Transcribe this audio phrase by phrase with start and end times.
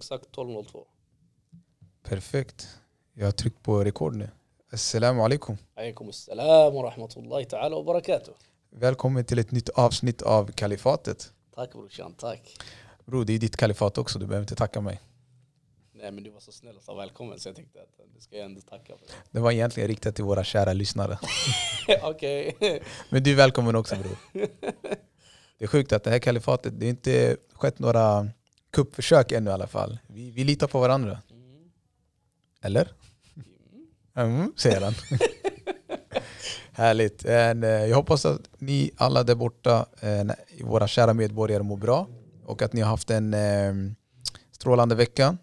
[0.00, 0.84] Exakt 12.02.
[2.02, 2.68] Perfekt.
[3.14, 4.30] Jag har tryckt på rekord nu.
[4.72, 5.56] Assalamu alaikum.
[5.74, 8.34] Alaikum assalam wa rahmatullahi ta'ala wa barakatuh.
[8.70, 11.32] Välkommen till ett nytt avsnitt av Kalifatet.
[11.54, 12.56] Tack brorsan, tack.
[13.04, 15.00] Bro, det är ditt kalifat också, du behöver inte tacka mig.
[15.92, 18.36] Nej men du var så snäll och sa välkommen så jag tänkte att det ska
[18.36, 19.06] jag ändå tacka för.
[19.30, 21.18] Det var egentligen riktat till våra kära lyssnare.
[22.02, 22.56] Okej.
[23.10, 24.16] Men du är välkommen också bror.
[25.58, 28.28] Det är sjukt att det här kalifatet, det har inte skett några
[28.70, 29.98] kuppförsök ännu i alla fall.
[30.06, 31.18] Vi, vi litar på varandra.
[31.30, 31.70] Mm.
[32.62, 32.88] Eller?
[34.16, 34.34] Mm.
[34.36, 34.94] Mm, säger han.
[36.72, 37.24] Härligt.
[37.24, 37.34] Eh,
[37.88, 40.24] Jag hoppas att ni alla där borta, eh,
[40.64, 42.08] våra kära medborgare, mår bra
[42.44, 43.74] och att ni har haft en eh,
[44.52, 45.36] strålande vecka.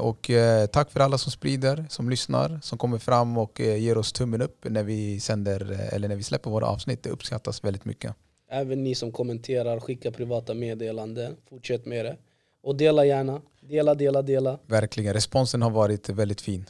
[0.00, 0.30] Och
[0.72, 4.64] tack för alla som sprider, som lyssnar, som kommer fram och ger oss tummen upp
[4.70, 7.02] när vi sänder eller när vi släpper våra avsnitt.
[7.02, 8.14] Det uppskattas väldigt mycket.
[8.50, 12.16] Även ni som kommenterar, skickar privata meddelanden, fortsätt med det.
[12.62, 13.42] Och dela gärna.
[13.60, 14.58] Dela, dela, dela.
[14.66, 16.66] Verkligen, responsen har varit väldigt fin.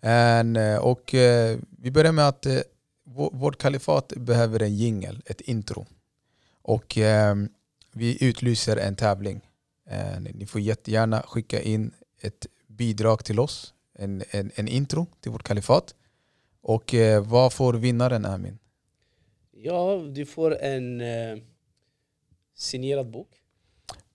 [0.00, 2.58] En, eh, och eh, vi börjar med att eh,
[3.06, 5.86] vå- vårt kalifat behöver en jingel, ett intro.
[6.62, 7.34] Och eh,
[7.92, 9.40] vi utlyser en tävling.
[9.90, 15.30] Eh, ni får jättegärna skicka in ett bidrag till oss, en, en, en intro till
[15.32, 15.94] vårt kalifat.
[16.62, 18.58] Och eh, vad får vinnaren Amin?
[19.52, 21.02] Ja, du får en
[22.54, 23.28] signerad bok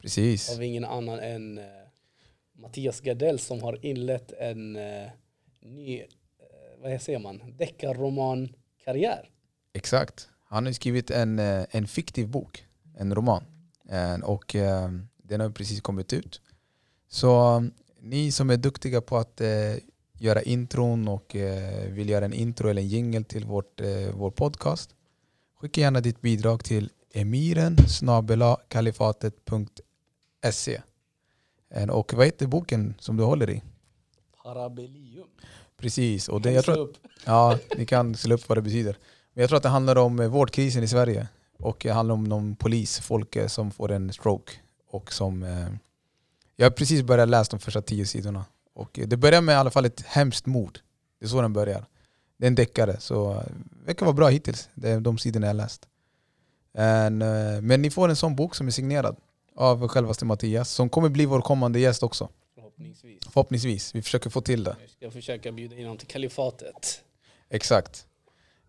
[0.02, 1.64] Precis, av ingen annan än eh,
[2.62, 5.10] Mattias Gardell som har inlett en eh,
[5.62, 6.06] ny, eh,
[6.82, 9.30] vad säger man, deckarromankarriär.
[9.74, 10.28] exakt.
[10.46, 12.66] Han har skrivit en, eh, en fiktiv bok,
[12.98, 13.44] en roman.
[14.24, 14.56] Och
[15.18, 16.42] den har precis kommit ut.
[17.08, 17.64] Så
[18.00, 19.42] ni som är duktiga på att
[20.20, 21.36] göra intron och
[21.88, 23.82] vill göra en intro eller en jingle till vårt,
[24.14, 24.96] vår podcast.
[25.56, 27.78] Skicka gärna ditt bidrag till emiren
[28.68, 29.84] kalifatet.se
[30.44, 33.62] Eh, Och vad heter boken som du håller i?
[34.44, 35.28] Parabellium.
[35.78, 36.90] Precis, och det, jag tror,
[37.26, 38.98] ja, ni kan slå upp vad det betyder.
[39.34, 41.28] Men jag tror att det handlar om eh, vårdkrisen i Sverige.
[41.58, 44.54] Och det handlar om någon polis, folk eh, som får en stroke.
[44.88, 45.68] Och som, eh,
[46.56, 48.46] jag har precis börjat läsa de första tio sidorna.
[48.74, 50.80] Och det börjar med i alla fall ett hemskt mord.
[51.20, 51.86] Det är så den börjar.
[52.38, 53.34] Det är en deckare, så
[53.80, 54.70] det verkar vara bra hittills.
[54.74, 55.88] Det är de sidorna jag läst.
[56.74, 57.18] En,
[57.68, 59.16] men ni får en sån bok som är signerad
[59.62, 62.30] av självaste Mattias, som kommer bli vår kommande gäst också.
[62.56, 63.20] Förhoppningsvis.
[63.26, 63.96] Förhoppningsvis.
[63.96, 64.76] Vi försöker få till det.
[64.82, 67.04] Jag ska försöka bjuda in honom till kalifatet.
[67.50, 68.06] Exakt.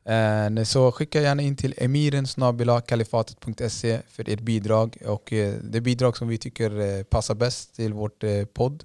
[0.04, 2.26] Eh, Så skicka gärna in till emiren
[2.86, 4.97] kalifatet.se för ert bidrag.
[5.06, 8.84] Och eh, det bidrag som vi tycker eh, passar bäst till vårt podd,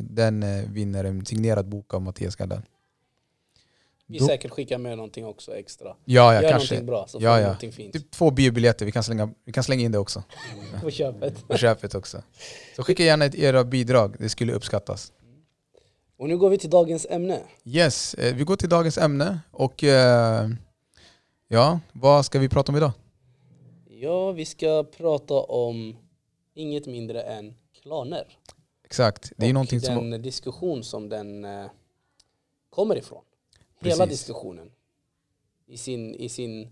[0.00, 2.62] den vinner en signerad bok av Mattias Gardell.
[4.06, 5.88] Vi Då- säkert skickar med någonting också extra.
[5.88, 6.74] Ja, ja Gör kanske.
[6.74, 9.64] någonting bra så får Ja, någonting fint Typ två biobiljetter, vi kan slänga, vi kan
[9.64, 10.22] slänga in det också.
[10.82, 11.48] på köpet.
[11.48, 12.22] På köpet också.
[12.76, 15.12] Så skicka gärna ett era bidrag, det skulle uppskattas.
[16.16, 17.40] Och nu går vi till dagens ämne.
[17.64, 19.40] Yes, eh, vi går till dagens ämne.
[19.50, 20.48] Och eh,
[21.48, 22.92] ja, vad ska vi prata om idag?
[23.86, 25.96] Ja, vi ska prata om
[26.54, 28.38] inget mindre än klaner.
[28.84, 30.22] Exakt, det är och någonting den som...
[30.22, 31.66] diskussion som den eh,
[32.70, 33.22] kommer ifrån.
[33.84, 34.20] Hela Precis.
[34.20, 34.70] diskussionen.
[35.66, 36.62] I sin, i sin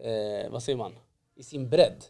[0.00, 0.92] eh, vad säger man?
[1.34, 2.04] I sin bredd.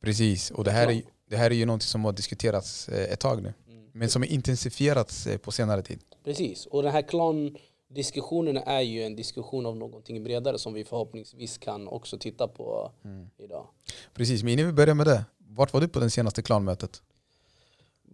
[0.00, 3.20] Precis, och det här, är, det här är ju någonting som har diskuterats eh, ett
[3.20, 3.54] tag nu.
[3.68, 3.88] Mm.
[3.92, 6.00] Men som har intensifierats eh, på senare tid.
[6.24, 11.58] Precis, och den här klandiskussionen är ju en diskussion av någonting bredare som vi förhoppningsvis
[11.58, 12.92] kan också titta på
[13.38, 13.66] idag.
[14.14, 15.24] Precis, men innan vi börjar med det.
[15.38, 17.02] Vart var du på det senaste klanmötet?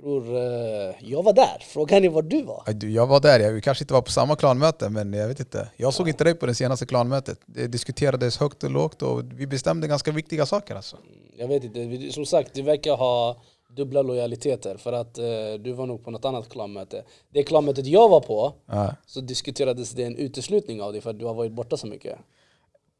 [0.00, 1.58] Bror, eh, jag var där.
[1.60, 2.64] Frågan är var du var.
[2.84, 5.68] Jag var där, jag vi kanske inte var på samma klanmöte, men jag vet inte.
[5.76, 7.38] Jag såg inte dig på det senaste klanmötet.
[7.46, 10.96] Det diskuterades högt och lågt och vi bestämde ganska viktiga saker alltså.
[11.36, 13.36] Jag vet inte, som sagt du verkar ha
[13.76, 15.24] dubbla lojaliteter för att eh,
[15.60, 17.04] du var nog på något annat klammöte.
[17.32, 18.94] Det klammötet jag var på Ja.
[19.06, 22.18] så diskuterades det en uteslutning av dig för att du har varit borta så mycket.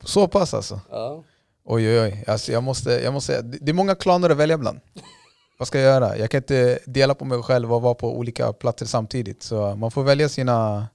[0.05, 0.81] Så pass alltså?
[0.91, 1.23] Ja.
[1.65, 4.81] Oj oj oj, alltså, jag, måste, jag måste det är många klaner att välja bland.
[5.61, 6.19] Vad ska jag göra?
[6.19, 9.43] Jag kan inte dela på mig själv och vara på olika platser samtidigt.
[9.43, 10.89] Så man får välja sina,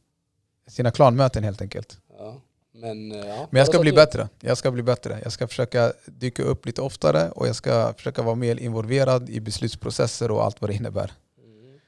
[0.68, 1.98] sina klanmöten helt enkelt.
[2.18, 2.42] Ja.
[2.74, 3.48] Men, eh, ja.
[3.50, 4.30] Men jag ska bli bättre.
[4.40, 5.20] Jag ska bli bättre.
[5.24, 9.40] Jag ska försöka dyka upp lite oftare och jag ska försöka vara mer involverad i
[9.40, 11.12] beslutsprocesser och allt vad det innebär.
[11.44, 11.80] Mm.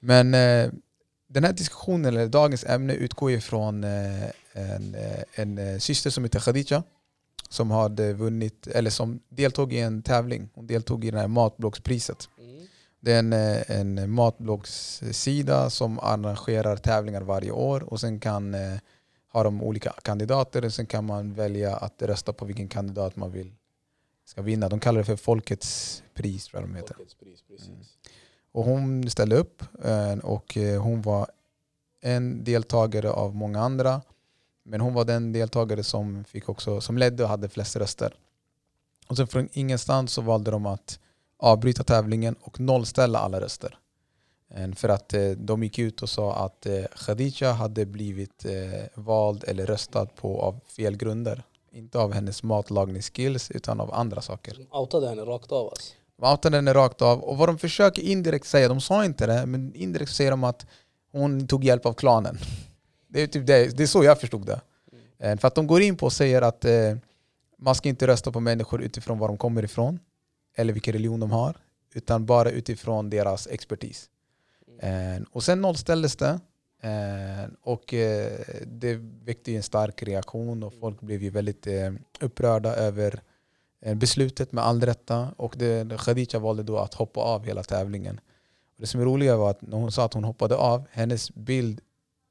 [0.00, 0.72] Men eh,
[1.28, 4.96] den här diskussionen, eller dagens ämne, utgår ifrån eh, en,
[5.34, 6.82] en eh, syster som heter Khadija
[7.48, 10.48] som hade vunnit, eller som deltog i en tävling.
[10.54, 12.28] Hon deltog i det här matbloggspriset.
[12.38, 12.66] Mm.
[13.00, 18.78] Det är en, eh, en matbloggssida som arrangerar tävlingar varje år och sen kan eh,
[19.32, 23.32] ha de olika kandidater och sen kan man välja att rösta på vilken kandidat man
[23.32, 23.52] vill
[24.24, 24.68] ska vinna.
[24.68, 26.94] De kallar det för Folkets pris tror jag de heter.
[26.94, 27.70] Pris, precis.
[28.52, 31.26] Och hon ställde upp eh, och eh, hon var
[32.00, 34.02] en deltagare av många andra.
[34.68, 38.14] Men hon var den deltagare som, fick också, som ledde och hade flest röster.
[39.08, 40.98] Och sen från ingenstans så valde de att
[41.38, 43.78] avbryta tävlingen och nollställa alla röster.
[44.54, 48.46] Eh, För att eh, de gick ut och sa att eh, Khadija hade blivit
[48.94, 51.42] vald eller röstad på av fel grunder.
[51.72, 54.54] Inte av hennes matlagningsskills utan av andra saker.
[54.70, 55.92] De outade henne rakt av alltså.
[56.16, 57.20] De outade henne rakt av.
[57.20, 60.66] Och vad de försöker indirekt säga, de sa inte det, men indirekt säger de att
[61.12, 62.38] hon tog hjälp av klanen.
[63.16, 64.60] Det är, typ det, det är så jag förstod det.
[65.18, 65.38] Mm.
[65.38, 66.96] För att de går in på och säger att eh,
[67.58, 69.98] man ska inte rösta på människor utifrån var de kommer ifrån
[70.56, 71.56] eller vilken religion de har,
[71.94, 74.10] utan bara utifrån deras expertis.
[74.80, 76.40] Eh, Och sen nollställdes det.
[76.82, 78.32] Eh, Och eh,
[78.66, 83.20] det väckte en stark reaktion och folk blev ju väldigt eh, upprörda över
[83.94, 85.28] beslutet med all rätta.
[85.36, 88.20] Och det, Khadija valde då att hoppa av hela tävlingen.
[88.74, 91.34] Och det som är roliga var att när hon sa att hon hoppade av, hennes
[91.34, 91.80] bild,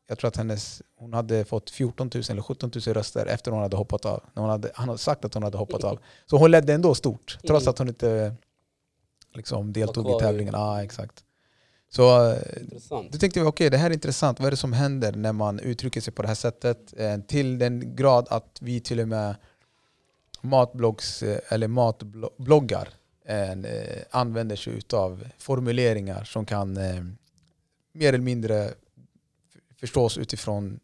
[0.08, 3.62] jag tror att hennes, hon hade fått 14 000 eller 17 000 röster efter hon
[3.62, 4.24] hade hoppat av.
[4.34, 6.00] När hon hade, han hade sagt att hon hade hoppat av.
[6.26, 7.70] Så hon ledde ändå stort, trots Mm.
[7.72, 8.36] att hon inte
[9.34, 10.54] liksom, deltog i tävlingen.
[10.54, 11.24] Ja, exakt.
[11.90, 13.12] Så eh, Intressant.
[13.12, 15.60] då tänkte vi, okej det här är intressant, vad är det som händer när man
[15.60, 16.94] uttrycker sig på det här sättet?
[16.98, 19.36] Eh, till den grad att vi till och med
[20.42, 22.90] matbloggs, eh, eller matbloggar
[24.10, 26.74] använder sig av formuleringar som kan
[27.94, 28.74] mer eller mindre
[29.86, 30.80] förstås utifrån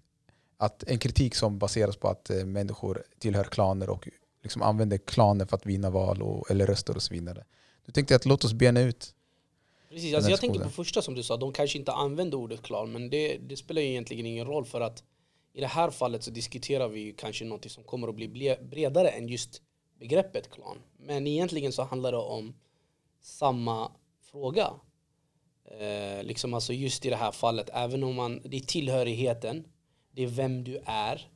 [0.57, 4.07] att en kritik som baseras på att eh, människor tillhör klaner och
[4.44, 7.45] liksom använder klaner för att vinna val och, eller röster och så vidare.
[7.86, 9.15] Då tänkte att låt oss bena ut.
[9.89, 12.92] Precis, alltså jag tänker på första som du sa, de kanske inte använder ordet klan,
[12.92, 15.03] men det, det spelar ju egentligen ingen roll för att
[15.53, 19.09] i det här fallet så diskuterar vi ju kanske något som kommer att bli bredare
[19.09, 19.62] än just
[20.00, 20.77] begreppet klan.
[20.98, 22.53] Men egentligen så handlar det om
[23.21, 23.92] samma
[24.31, 24.74] fråga.
[25.79, 29.68] Eh, liksom alltså just i det här fallet, även om man, det är tillhörigheten,
[30.12, 31.29] det är vem du är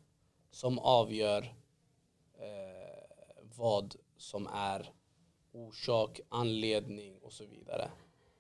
[0.51, 1.41] som avgör
[2.39, 3.07] eh,
[3.55, 4.89] vad som är
[5.53, 7.89] orsak, anledning och så vidare.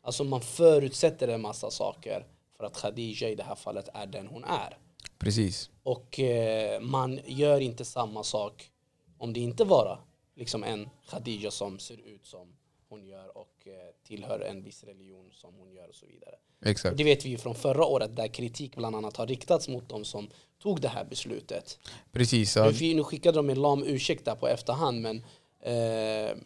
[0.01, 2.27] Alltså man förutsätter en massa saker
[2.57, 4.77] för att Khadija i det här fallet är den hon är.
[5.17, 5.69] Precis.
[5.83, 8.71] Och eh, man gör inte samma sak
[9.17, 9.99] om det inte vara
[10.35, 12.55] liksom en Khadija som ser ut som
[12.95, 16.35] hon gör och eh, tillhör en viss religion som hon gör och så vidare.
[16.61, 16.97] Och Exakt.
[16.97, 20.05] det vet vi ju från förra året där kritik bland annat har riktats mot de
[20.05, 21.79] som tog det här beslutet.
[22.11, 22.55] Precis.
[22.55, 22.71] Ja.
[22.79, 25.17] Nu, nu skickade de en lam ursäkt där på efterhand men
[25.59, 26.37] eh,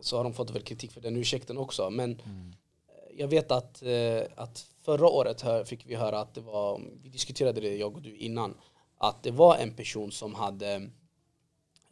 [0.00, 1.90] så har de fått väl kritik för den ursäkten också.
[1.90, 2.52] Men Mm.
[2.88, 7.08] eh, jag vet att, eh, att förra året fick vi höra att det var, vi
[7.08, 8.54] diskuterade det jag och du innan,
[8.98, 10.74] att det var en person som hade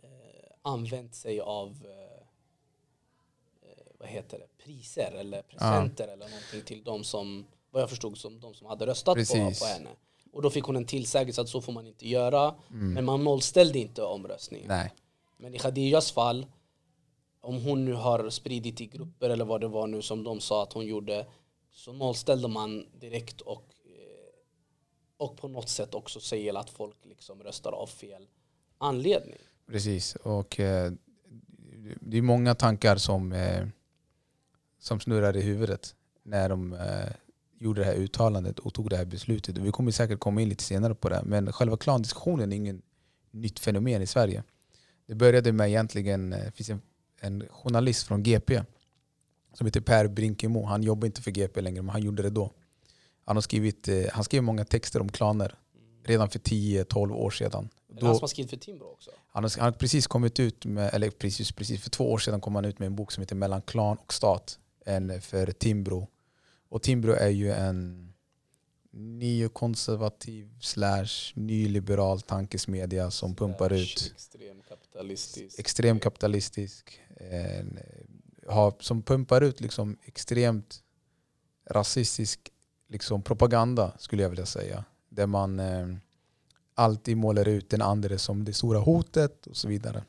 [0.03, 0.09] eh,
[0.63, 2.00] använt sig av eh,
[4.00, 8.41] vad heter det, priser eller presenter eller någonting till de som, vad jag förstod, som
[8.41, 9.61] de som hade röstat på, Precis.
[9.61, 9.91] på henne.
[10.32, 12.93] Och då fick hon en tillsägelse att så får man inte göra, Mm.
[12.93, 14.69] men man nollställde inte omröstningen.
[14.69, 14.93] Nej.
[15.37, 16.47] Men i Khadijas fall,
[17.41, 20.62] om hon nu har spridit i grupper eller vad det var nu som de sa
[20.62, 21.26] att hon gjorde,
[21.73, 24.35] så nollställde man direkt och, eh,
[25.17, 28.26] och på något sätt också säger att folk liksom röstar av fel
[28.79, 29.38] anledning.
[29.67, 30.17] Precis.
[30.17, 30.93] Och eh,
[32.00, 33.67] det är många tankar som, eh,
[34.91, 37.13] som snurrar i huvudet när de eh,
[37.59, 39.59] gjorde det här uttalandet och tog det här beslutet.
[39.59, 41.23] Och vi kommer säkert komma in lite senare på det.
[41.25, 42.82] Men själva klandiskussionen är ingen
[43.31, 44.43] nytt fenomen i Sverige.
[45.06, 46.81] Det började med egentligen, eh, det finns en,
[47.20, 48.63] en journalist från GP
[49.55, 50.65] som heter Per Brinkemo.
[50.65, 52.51] Han jobbar inte för GP längre, men han gjorde det då.
[53.25, 55.55] Han, har skrivit, eh, han skrev många texter om klaner
[56.05, 57.69] redan för 10-12 år sedan.
[57.91, 59.11] Är det han som har skrivit för Timbro också?
[59.32, 62.41] Han har, han har precis kommit ut med, eller precis, precis för två år sedan
[62.41, 64.59] kom han ut med en bok som heter Mellan klan och stat.
[64.84, 66.08] En för Timbro.
[66.69, 68.13] Och Timbro är ju en
[68.93, 75.58] neokonservativ slash nyliberal tankesmedja som pumpar ut Extremkapitalistisk.
[75.58, 77.01] extremkapitalistisk.
[77.17, 77.65] Eh,
[78.46, 80.82] har, som pumpar ut liksom extremt
[81.70, 82.51] rasistisk
[82.89, 84.84] liksom propaganda skulle jag vilja säga.
[85.08, 85.89] Där man eh,
[86.75, 90.05] alltid målar ut den andra som det stora hotet och så vidare.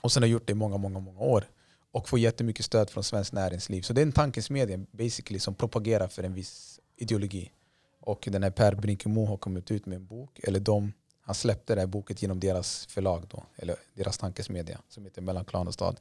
[0.00, 1.44] Och sen har gjort det i många, många, många år.
[1.92, 3.82] Och får jättemycket stöd från svenskt näringsliv.
[3.82, 7.52] Så det är en tankesmedja basically som propagerar för en viss ideologi.
[8.00, 11.74] Och den här Per Brinkemo har kommit ut med en bok, eller de, han släppte
[11.74, 15.74] det här boken genom deras förlag då, eller deras tankesmedja som heter Mellan klan och
[15.74, 16.00] stad.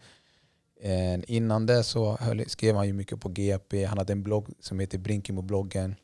[0.82, 4.48] Eh, Innan det så höll, skrev han ju mycket på GP, han hade en blogg
[4.60, 5.96] som heter Brinkemo-bloggen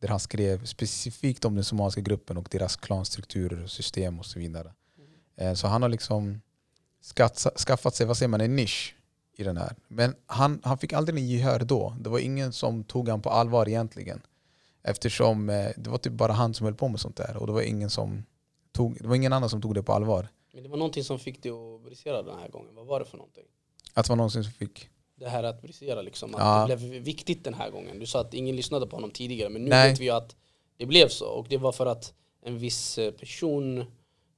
[0.00, 4.38] där han skrev specifikt om den somaliska gruppen och deras klanstrukturer och system och så
[4.38, 4.72] vidare.
[5.36, 6.40] Eh, Så han har liksom
[7.56, 8.96] skaffat sig, vad säger man, en nisch
[9.36, 9.76] i den här.
[9.88, 11.96] Men han, han fick aldrig en gehör då.
[12.00, 14.22] Det var ingen som tog han på allvar egentligen.
[14.82, 17.36] Eftersom eh, det var typ bara han som höll på med sånt där.
[17.36, 18.24] Och det var ingen, som
[18.72, 20.28] tog, det var ingen annan som tog det på allvar.
[20.52, 22.74] Men det var någonting som fick dig att brisera den här gången.
[22.74, 23.44] Vad var det för någonting?
[23.94, 24.88] Att det var någon som fick...
[25.16, 26.66] Det här att brisera liksom, att Ja.
[26.68, 27.98] det blev viktigt den här gången.
[27.98, 29.90] Du sa att ingen lyssnade på honom tidigare, men nu Nej.
[29.90, 30.36] vet vi att
[30.76, 31.26] det blev så.
[31.26, 33.84] Och det var för att en viss eh, person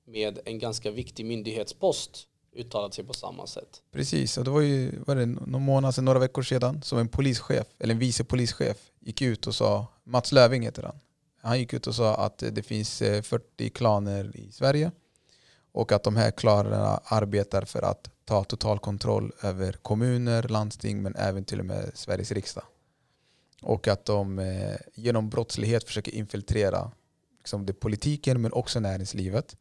[0.05, 3.83] med en ganska viktig myndighetspost uttalat sig på samma sätt.
[3.93, 7.09] Precis, och det var ju var det någon månad sedan, några veckor sedan, som en
[7.09, 10.99] polischef, eller en vice polischef, gick ut och sa, Mats Löving heter han,
[11.41, 14.91] han gick ut och sa att det finns eh, 40 klaner i Sverige
[15.73, 21.17] och att de här klanerna arbetar för att ta total kontroll över kommuner, landsting men
[21.17, 22.65] även till och med Sveriges riksdag.
[23.63, 26.91] Och att de eh, genom brottslighet försöker infiltrera
[27.39, 29.57] liksom, det politiken men också näringslivet.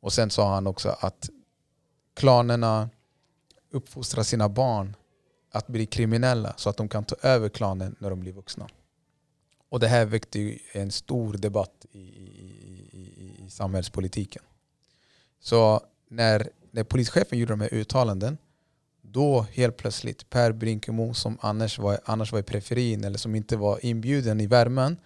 [0.00, 1.30] Och sen sa han också att
[2.16, 2.90] klanerna
[3.70, 4.96] uppfostrar sina barn
[5.50, 8.68] att bli kriminella så att de kan ta över klanen när de blir vuxna.
[9.68, 12.02] Och det här väckte en stor debatt i, i,
[12.92, 14.42] i, i, i samhällspolitiken.
[15.40, 18.38] Så när, när polischefen gjorde de här uttalanden
[19.02, 23.56] då helt plötsligt Per Brinkemo som annars var, annars var i periferin eller som inte
[23.56, 24.96] var inbjuden i värmen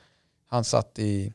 [0.46, 1.32] han satt i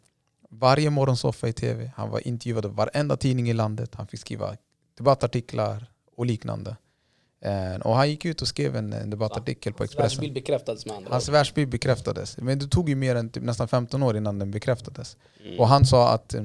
[0.49, 1.91] varje morgonsoffa i tv.
[1.95, 3.95] Han var intervjuad av varenda tidning i landet.
[3.95, 4.57] Han fick skriva
[4.97, 5.85] debattartiklar
[6.15, 6.75] och liknande.
[7.41, 10.03] Eh, Och han gick ut och skrev en, debattartikel på Hans Expressen.
[10.03, 12.37] världsbild bekräftades med andra Hans världsbild bekräftades.
[12.37, 15.17] Men det tog ju mer än typ nästan 15 år innan den bekräftades.
[15.45, 15.59] Mm.
[15.59, 16.43] Och han sa att eh,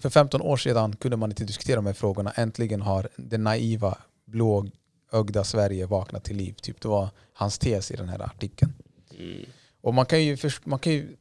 [0.00, 2.30] för 15 år sedan kunde man inte diskutera de här frågorna.
[2.30, 6.52] Äntligen har det naiva, blåögda Sverige vaknat till liv.
[6.62, 8.72] Typ det var hans tes i den här artikeln.
[9.18, 9.44] Mm.
[9.80, 11.16] Och man kan ju, först, man kan ju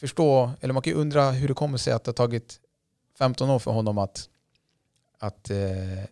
[0.00, 2.60] förstå, eller man kan ju undra hur det kommer sig att det har tagit
[3.18, 4.28] 15 år för honom att,
[5.26, 6.04] att, eh,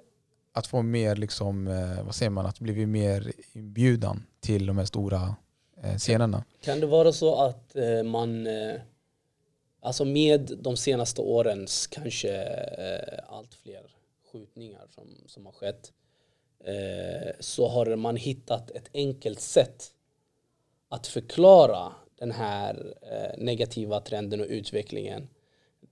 [0.52, 4.84] att få mer, liksom, eh, vad säger man, att bli mer inbjudan till de här
[4.84, 5.36] stora
[5.82, 6.44] eh, scenerna.
[6.60, 8.80] Kan det vara så att eh, man, eh,
[9.80, 12.42] alltså med de senaste årens kanske
[12.78, 13.82] eh, allt fler
[14.32, 15.92] skjutningar som, som har skett,
[16.64, 19.84] eh, så har man hittat ett enkelt sätt
[20.88, 25.28] att förklara den här eh, negativa trenden och utvecklingen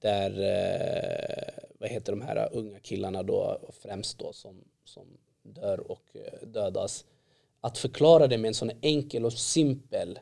[0.01, 5.07] där, eh, vad heter de här unga killarna då, främst då som, som
[5.43, 7.05] dör och eh, dödas.
[7.61, 10.19] Att förklara det med en sån enkel och simpel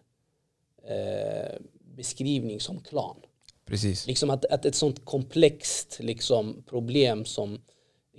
[0.85, 1.61] eh,
[1.97, 3.17] beskrivning som klan.
[3.65, 4.07] Precis.
[4.07, 7.61] Liksom att, att ett sånt komplext liksom, problem som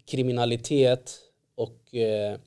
[0.05, 1.19] kriminalitet
[1.55, 2.38] och eh,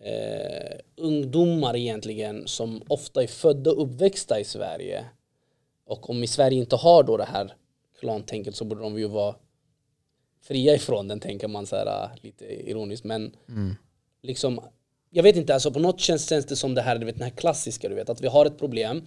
[0.00, 5.04] eh, ungdomar egentligen som ofta är födda och uppväxta i Sverige.
[5.84, 7.54] Och om i Sverige inte har då det här
[8.00, 9.34] klantänket så borde de ju vara
[10.48, 13.04] fria ifrån den tänker man så här, lite ironiskt.
[13.04, 13.36] Men
[14.22, 14.60] liksom,
[15.10, 17.22] jag vet inte, alltså på något känns, känns det som det här, du vet, den
[17.22, 19.02] här klassiska, du vet, att vi har ett problem.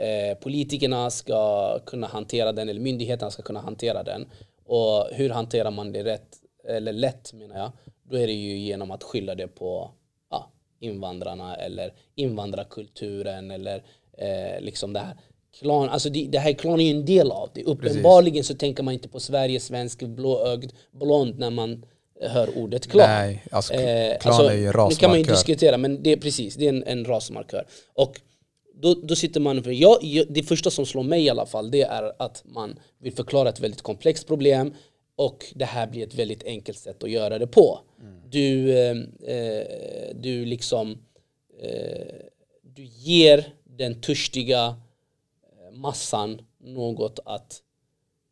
[0.00, 4.26] Eh, politikerna ska kunna hantera den, eller myndigheterna ska kunna hantera den.
[4.64, 6.36] Och hur hanterar man det rätt,
[6.68, 9.90] eller lätt menar jag, då är det ju genom att skylla det på
[10.30, 13.82] ja, invandrarna eller invandrarkulturen eller
[14.18, 15.16] eh, liksom det här
[15.58, 17.64] klan, alltså det, det här klan är ju en del av det.
[17.64, 21.84] Uppenbarligen så tänker man inte på Sverige, svensk, blåögd, blond när man
[22.20, 23.08] hör ordet klan.
[23.08, 25.32] Nej, alltså, Eh, klan alltså, är ju en Nu kan man ju rasmarkör.
[25.32, 27.66] diskutera men det är precis, det är en, en rasmarkör.
[27.94, 28.20] Och
[28.74, 31.70] då, då sitter man för, jag, jag, det första som slår mig i alla fall
[31.70, 34.74] det är att man vill förklara ett väldigt komplext problem
[35.16, 37.80] och det här blir ett väldigt enkelt sätt att göra det på.
[38.30, 38.96] Du, eh,
[39.36, 39.66] eh,
[40.14, 40.98] du liksom
[41.62, 42.14] eh,
[42.62, 44.74] du ger den törstiga eh,
[45.72, 47.62] massan något att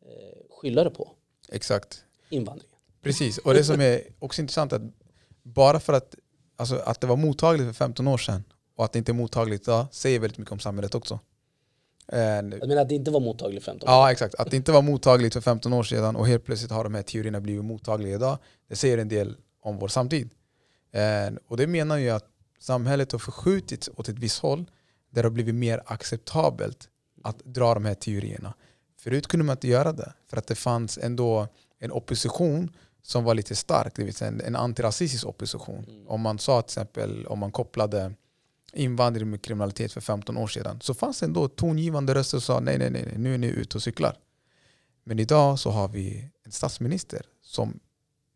[0.05, 1.11] eh, skylla det på.
[1.49, 2.03] Exakt.
[2.29, 2.75] Invandringen.
[3.01, 4.81] Precis, och det som är också intressant är att
[5.43, 6.15] bara för att,
[6.55, 8.43] alltså, att det var mottagligt för 15 år sedan
[8.75, 11.19] och att det inte är mottagligt idag säger väldigt mycket om samhället också.
[12.07, 13.95] Eh, Jag menar att det inte var mottagligt 15 år.
[13.95, 16.83] Ja exakt, att det inte var mottagligt för 15 år sedan och helt plötsligt har
[16.83, 18.37] de här teorierna blivit mottagliga idag.
[18.69, 20.29] Det säger en del om vår samtid.
[20.91, 22.25] Eh, Och det menar ju att
[22.59, 24.65] samhället har förskjutits åt ett visst håll
[25.09, 26.89] där det har blivit mer acceptabelt
[27.23, 28.53] att dra de här teorierna.
[28.97, 31.47] Förut kunde man inte göra det för att det fanns ändå
[31.79, 32.71] en opposition
[33.01, 36.05] som var lite stark, det vill säga en, en antirasistisk opposition.
[36.07, 38.13] Om man sa till exempel, om man kopplade
[38.73, 42.59] invandring med kriminalitet för 15 år sedan så fanns det ändå tongivande röster som sa
[42.59, 44.17] nej, nej, nej, nu är ni ute och cyklar.
[45.03, 47.79] Men idag så har vi en statsminister som,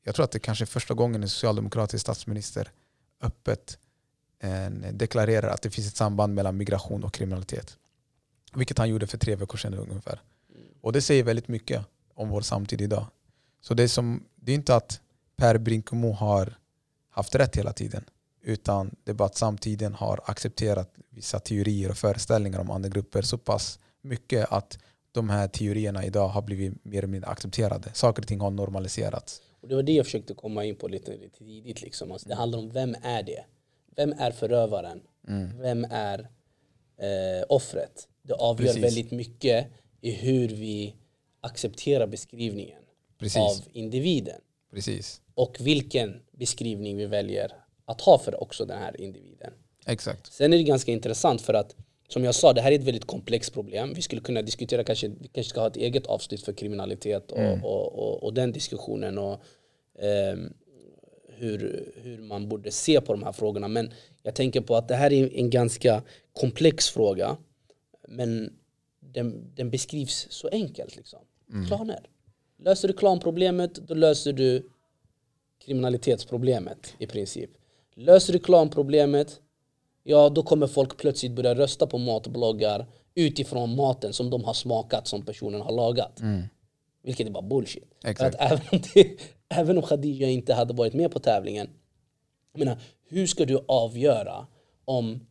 [0.04, 2.72] jag tror att det kanske är första gången en socialdemokratisk statsminister
[3.22, 3.78] öppet
[4.40, 7.78] eh, deklarerar att det finns ett samband mellan migration och kriminalitet.
[8.56, 10.22] Vilket han gjorde för tre veckor sedan ungefär.
[10.82, 13.06] Och det säger väldigt mycket om vår samtid idag.
[13.62, 15.02] Så det är, som, det är inte att
[15.36, 16.58] Per Brinkemo har
[17.10, 18.04] haft rätt hela tiden.
[18.42, 23.22] Utan det är bara att samtiden har accepterat vissa teorier och föreställningar om andra grupper
[23.22, 24.80] så pass mycket att
[25.12, 27.90] de här teorierna idag har blivit mer eller mindre accepterade.
[27.94, 29.42] Saker och ting har normaliserats.
[29.62, 31.82] Och det var det jag försökte komma in på lite, lite tidigt.
[31.82, 32.12] Liksom.
[32.12, 33.46] Alltså det handlar om vem är det?
[33.96, 35.02] Vem är förövaren?
[35.28, 35.60] Mm.
[35.60, 36.20] Vem är
[36.98, 38.08] eh, offret?
[38.24, 38.84] Det avgör Precis.
[38.84, 39.68] väldigt mycket
[40.02, 40.96] i hur vi
[41.42, 42.80] accepterar beskrivningen
[43.20, 43.38] Precis.
[43.38, 44.42] av individen.
[44.72, 45.22] Precis.
[45.36, 47.52] Och vilken beskrivning vi väljer
[47.86, 49.54] att ha för också den här individen.
[49.86, 50.34] Exakt.
[50.34, 51.76] Sen är det ganska intressant för att
[52.08, 53.94] som jag sa, det här är ett väldigt komplext problem.
[53.96, 57.40] Vi skulle kunna diskutera, kanske, vi kanske ska ha ett eget avsnitt för kriminalitet och,
[57.40, 57.64] Mm.
[57.64, 59.40] och, och, och den diskussionen och
[60.00, 60.54] ehm,
[61.38, 63.68] hur, hur man borde se på de här frågorna.
[63.68, 63.92] Men
[64.24, 66.04] jag tänker på att det här är en ganska
[66.34, 67.38] komplex fråga.
[68.08, 68.54] Men
[69.00, 70.96] den, den beskrivs så enkelt.
[70.96, 71.20] Liksom.
[71.68, 72.10] Klaner.
[72.58, 74.70] Löser du klanproblemet, då löser du
[75.66, 77.50] kriminalitetsproblemet i princip.
[77.96, 79.42] Löser du klanproblemet,
[80.04, 85.08] ja då kommer folk plötsligt börja rösta på matbloggar utifrån maten som de har smakat
[85.08, 86.20] som personen har lagat.
[87.04, 87.96] Vilket är bara bullshit.
[88.02, 89.18] För att även, det,
[89.50, 91.70] även om Khadija inte hade varit med på tävlingen,
[92.52, 94.48] jag menar, hur ska du avgöra
[94.86, 95.28] om,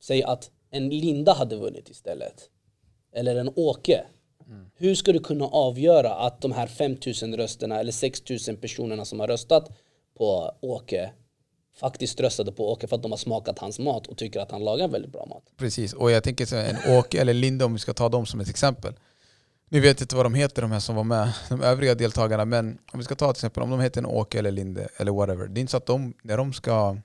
[0.00, 2.50] säg att en Linda hade vunnit istället,
[3.12, 4.04] eller en Åke.
[4.74, 9.28] Hur ska du kunna avgöra att de här 5000 rösterna eller 6000 personerna som har
[9.28, 9.70] röstat
[10.18, 11.10] på Åke
[11.80, 14.64] faktiskt röstade på Åke för att de har smakat hans mat och tycker att han
[14.64, 15.42] lagar väldigt bra mat?
[15.56, 15.92] Precis.
[15.92, 18.48] Och jag tänker så en Åke eller Linda om vi ska ta dem som ett
[18.48, 18.94] exempel.
[19.68, 22.78] Ni vet inte vad de heter de här som var med, de övriga deltagarna, men
[22.92, 25.46] om vi ska ta till exempel om de heter en Åke eller Linde eller whatever.
[25.46, 26.96] Det är inte så att de, när de ska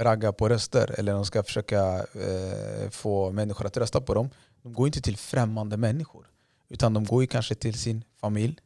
[0.00, 4.30] ragga på röster eller de ska försöka eh, få människor att rösta på dem,
[4.62, 6.26] de går inte till främmande människor.
[6.68, 8.56] Utan de går ju kanske till sin familj,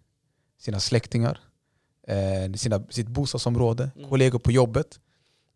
[0.60, 1.40] sina släktingar,
[2.06, 5.00] eh, sina, sitt bostadsområde, kollegor på jobbet.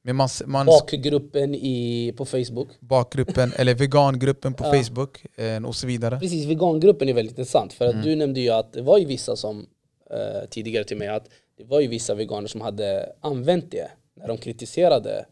[0.03, 2.69] Men man, man, Bakgruppen i, på Facebook.
[2.81, 4.73] bakgruppen eller vegangruppen på Ja.
[4.83, 6.19] Facebook eh, och så vidare.
[6.21, 7.73] Precis, vegangruppen är väldigt intressant.
[7.73, 8.05] För att Mm.
[8.05, 9.67] du nämnde ju att det var ju vissa som
[10.11, 14.29] eh, tidigare till mig att det var ju vissa veganer som hade använt det när
[14.29, 15.27] de kritiserade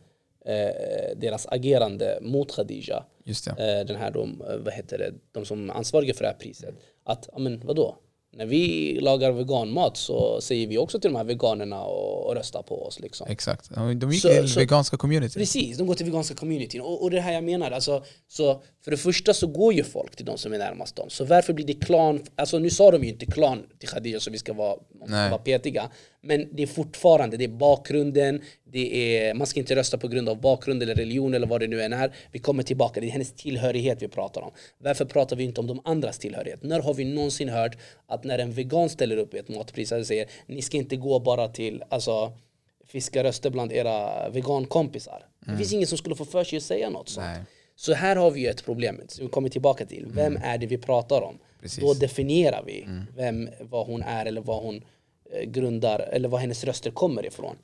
[0.47, 3.05] eh, deras agerande mot Khadija.
[3.25, 3.47] Just.
[3.49, 3.55] Eh,
[3.87, 6.75] den här de, eh, vad heter det, de som är ansvariga för det här priset.
[7.05, 7.97] Att, ja men vadå?
[8.37, 12.63] När vi lagar veganmat så säger vi också till de här veganerna och, och rösta
[12.63, 13.27] på oss liksom.
[13.31, 13.71] Exakt.
[13.75, 15.39] De gick Så- till så- veganska community.
[15.39, 16.81] Precis, de går till veganska communityn.
[16.81, 20.17] Och, och det här jag menar, alltså, så för det första så går ju folk
[20.17, 21.11] till de som är närmast dem.
[21.11, 22.21] Så varför blir det klan?
[22.35, 24.77] Alltså nu sa de ju inte klan till Khadija så vi ska vara,
[25.09, 25.91] vara petiga.
[26.27, 30.29] Men det är fortfarande, det är bakgrunden, det är, man ska inte rösta på grund
[30.29, 32.12] av bakgrund eller religion eller vad det nu än är.
[32.33, 34.51] Vi kommer tillbaka, det är hennes tillhörighet vi pratar om.
[34.79, 36.62] Varför pratar vi inte om de andras tillhörighet?
[36.62, 40.07] När har vi någonsin hört att när en vegan ställer upp i ett matpris och
[40.07, 42.33] säger ni ska inte gå bara till, alltså
[42.87, 45.27] fiska röster bland era vegankompisar.
[45.47, 47.27] Det finns ingen som skulle få för sig att säga något sånt.
[47.27, 47.41] Nej.
[47.77, 50.07] Så här har vi ett problem som vi kommer tillbaka till.
[50.11, 51.39] Vem är det vi pratar om?
[51.61, 51.81] Precis.
[51.81, 54.85] Då definierar vi vem, vad hon är eller vad hon
[55.45, 57.57] grundar eller var hennes röster kommer ifrån.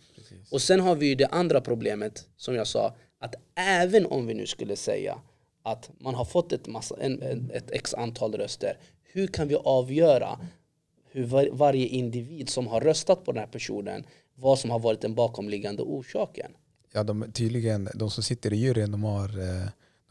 [0.51, 4.35] Och sen har vi ju det andra problemet som jag sa att även om vi
[4.35, 5.19] nu skulle säga
[5.63, 10.39] att man har fått ett, massa, en, ett x antal röster hur kan vi avgöra
[11.11, 15.01] hur var, varje individ som har röstat på den här personen vad som har varit
[15.01, 16.53] den bakomliggande orsaken?
[16.93, 19.39] Ja, de, tydligen, de som sitter i juryn, de har...
[19.39, 19.69] eh,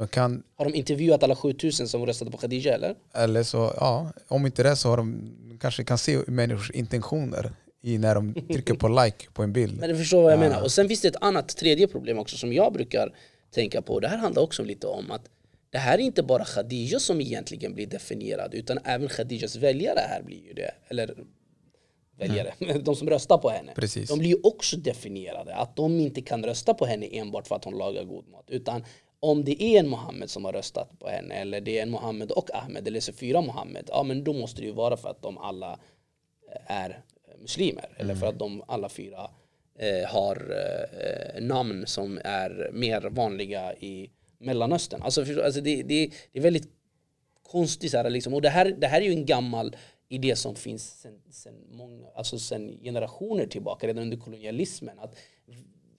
[0.07, 2.95] kan, Har de intervjuat alla 7000 som röstade på Khadija eller?
[3.13, 7.97] eller så, ja, om inte det så har de, kanske kan se människors intentioner i
[7.97, 9.79] när de trycker på like på en bild.
[9.79, 10.61] Men du förstår vad jag menar.
[10.63, 13.15] Och sen finns det ett annat tredje problem också som jag brukar
[13.51, 13.99] tänka på.
[13.99, 15.21] Det här handlar också lite om att
[15.69, 20.23] det här är inte bara Khadija som egentligen blir definierad utan även Khadijas väljare här
[20.23, 20.71] blir ju det.
[20.87, 21.15] Eller
[22.17, 23.71] väljare, de som röstar på henne.
[23.75, 24.09] Precis.
[24.09, 25.55] De blir ju också definierade.
[25.55, 28.45] Att de inte kan rösta på henne enbart för att hon lagar god mat.
[28.47, 28.83] Utan
[29.23, 32.31] om det är en Mohammed som har röstat på henne eller det är en Mohammed
[32.31, 33.89] och Ahmed eller så fyra Mohammed.
[33.91, 35.79] Ja men då måste det ju vara för att de alla
[36.51, 37.89] eh, är eh, muslimer.
[37.97, 39.29] Eller för att de alla fyra
[39.79, 45.01] eh, har eh, eh namn som är mer vanliga i Mellanöstern.
[45.01, 46.69] Alltså, för, alltså det, det, det är väldigt
[47.43, 47.91] konstigt.
[47.91, 48.33] Så här, liksom.
[48.33, 49.75] Och det här, det här är ju en gammal
[50.09, 54.99] idé som finns sen, sen, många, alltså sen generationer tillbaka, redan under kolonialismen.
[54.99, 55.15] Att,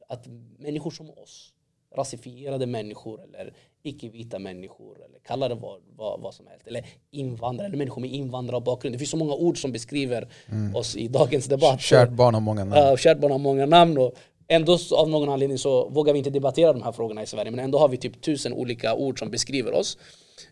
[0.09, 0.27] att
[0.59, 1.53] människor som oss,
[1.97, 3.53] rasifierade människor eller
[3.83, 8.11] icke-vita människor, eller kalla det vad, vad, vad som helst, eller invandrare, eller människor med
[8.11, 8.95] invandrarbakgrund.
[8.95, 10.29] Det finns så många ord som beskriver
[10.75, 11.81] oss i dagens debatt.
[11.81, 12.81] Kärt barn har många namn.
[12.81, 14.15] Ja, kärt barn har många namn och
[14.49, 17.61] ändå av någon anledning så vågar vi inte debattera de här frågorna i Sverige men
[17.61, 19.99] ändå har vi typ tusen olika ord som beskriver oss.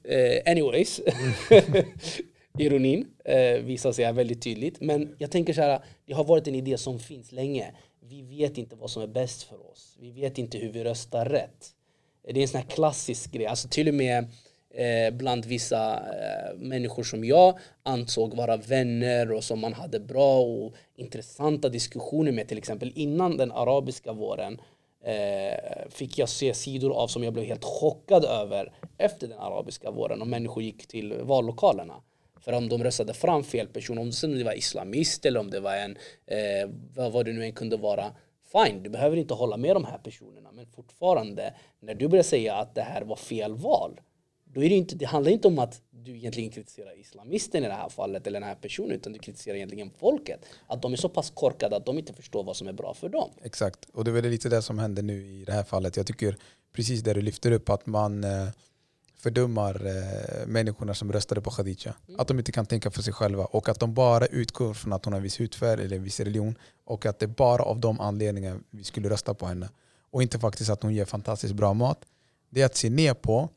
[0.04, 1.00] Eh, anyways,
[2.58, 4.80] ironin eh, visar sig här väldigt tydligt.
[4.80, 7.72] Men jag tänker så här, det har varit en idé som finns länge
[8.10, 9.96] vi vet inte vad som är bäst för oss.
[10.00, 11.74] Vi vet inte hur vi röstar rätt.
[12.22, 13.46] Det är en sån här klassisk grej.
[13.46, 14.24] Alltså till och med
[14.70, 20.40] eh, bland vissa eh, människor som jag ansåg vara vänner och som man hade bra
[20.40, 24.60] och intressanta diskussioner med till exempel innan den arabiska våren
[25.04, 29.90] eh, fick jag se sidor av som jag blev helt chockad över efter den arabiska
[29.90, 31.94] våren och människor gick till vallokalerna.
[32.50, 35.76] För om de röstade fram fel person, om det var islamist eller om det var
[35.76, 38.12] en, eh, vad det nu än kunde vara,
[38.52, 40.52] fine, du behöver inte hålla med de här personerna.
[40.52, 44.00] Men fortfarande, när du börjar säga att det här var fel val,
[44.44, 47.72] då är det, inte, det handlar inte om att du egentligen kritiserar islamisten i det
[47.72, 50.46] här fallet eller den här personen utan du kritiserar egentligen folket.
[50.66, 53.08] Att de är så pass korkade att de inte förstår vad som är bra för
[53.08, 53.30] dem.
[53.42, 55.96] Exakt, och det är väl lite det som händer nu i det här fallet.
[55.96, 56.36] Jag tycker
[56.72, 58.48] precis det du lyfter upp att man eh,
[59.20, 61.94] fördummar eh, människorna som röstade på Khadija.
[62.08, 62.20] Mm.
[62.20, 65.04] Att de inte kan tänka för sig själva och att de bara utgår från att
[65.04, 66.54] hon har en viss hudfärg eller en viss religion
[66.84, 69.68] och att det är bara av de anledningarna vi skulle rösta på henne.
[70.10, 72.04] Och inte faktiskt att hon ger fantastiskt bra mat.
[72.50, 73.48] Det är att se ner på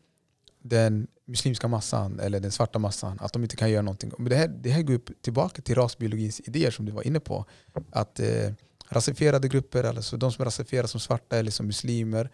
[0.63, 4.11] den muslimska massan eller den svarta massan, att de inte kan göra någonting.
[4.17, 7.45] Men det, här, det här går tillbaka till rasbiologins idéer som du var inne på.
[7.91, 8.51] Att eh,
[8.89, 12.29] rasifierade grupper, alltså de som är rasifierade som svarta eller som muslimer,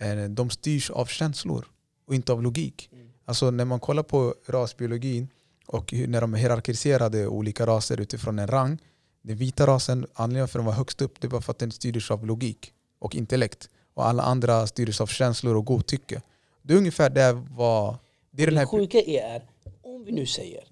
[0.00, 1.66] eh, de styrs av känslor
[2.06, 2.88] och inte av logik.
[2.92, 3.08] Mm.
[3.24, 5.28] Alltså när man kollar på rasbiologin
[5.66, 8.78] och när de hierarkiserade olika raser utifrån en rang.
[9.22, 11.72] Den vita rasen, anledningen för att den var högst upp, det var för att den
[11.72, 13.68] styrdes av logik och intellekt.
[13.94, 16.22] Och alla andra styrdes av känslor och godtycke.
[16.62, 17.96] Det är ungefär det var...
[18.30, 18.64] Det, är den här...
[18.64, 19.42] det sjuka är,
[19.82, 20.64] om vi nu säger,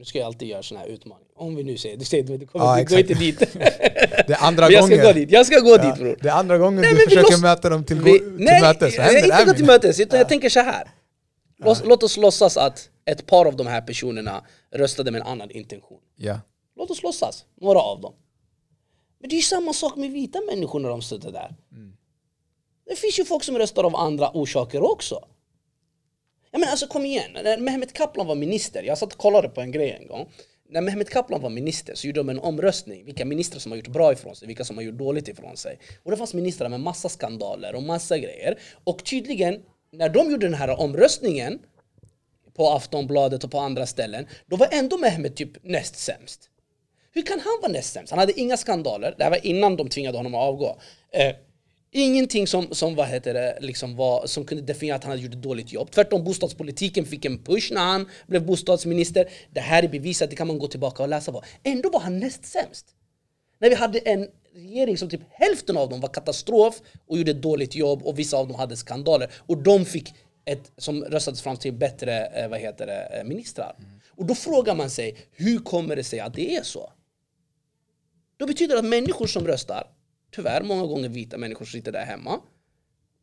[0.00, 1.30] nu ska jag alltid göra sådana här utmaningar.
[1.34, 3.38] Om vi nu säger, du säger du kommer ja, gå inte dit.
[4.26, 4.98] det är andra jag gången.
[4.98, 5.30] Ska gå dit.
[5.30, 6.18] Jag ska gå ja, dit bror.
[6.20, 7.42] Det är andra gången nej, du försöker låts...
[7.42, 8.98] möta dem till, vi, till nej, mötes.
[8.98, 10.00] Nej, inte gå till mötes.
[10.00, 10.20] Utan ja.
[10.20, 10.90] Jag tänker så här.
[11.58, 15.50] Låt, låt oss låtsas att ett par av de här personerna röstade med en annan
[15.50, 16.00] intention.
[16.16, 16.40] Ja.
[16.76, 18.14] Låt oss låtsas, några av dem.
[19.20, 21.56] Men det är ju samma sak med vita människor när de sitter där.
[21.72, 21.92] Mm.
[22.88, 25.24] Det finns ju folk som röstar av andra orsaker också.
[26.50, 29.60] Ja men alltså kom igen, när Mehmet Kaplan var minister, jag satt och kollade på
[29.60, 30.28] en grej en gång.
[30.68, 33.88] När Mehmet Kaplan var minister så gjorde de en omröstning, vilka ministrar som har gjort
[33.88, 35.78] bra ifrån sig, vilka som har gjort dåligt ifrån sig.
[36.02, 38.58] Och det fanns ministrar med massa skandaler och massa grejer.
[38.84, 41.58] Och tydligen, när de gjorde den här omröstningen
[42.56, 46.50] på Aftonbladet och på andra ställen, då var ändå Mehmet typ näst sämst.
[47.12, 48.10] Hur kan han vara näst sämst?
[48.10, 50.80] Han hade inga skandaler, det här var innan de tvingade honom att avgå.
[51.12, 51.34] Eh,
[51.92, 55.34] Ingenting som, som, vad heter det, liksom var, som kunde definiera att han hade gjort
[55.34, 55.90] ett dåligt jobb.
[55.90, 59.28] Tvärtom, bostadspolitiken fick en push när han blev bostadsminister.
[59.50, 61.42] Det här är bevisat, det kan man gå tillbaka och läsa på.
[61.62, 62.86] Ändå var han näst sämst.
[63.58, 67.42] När vi hade en regering som typ hälften av dem var katastrof och gjorde ett
[67.42, 69.30] dåligt jobb och vissa av dem hade skandaler.
[69.46, 73.74] Och de fick ett, som röstades fram till bättre eh, vad heter det, eh, ministrar.
[73.78, 73.90] Mm.
[74.10, 76.92] Och då frågar man sig, hur kommer det sig att det är så?
[78.36, 79.86] Då betyder det att människor som röstar
[80.30, 82.40] tyvärr många gånger vita människor som sitter där hemma.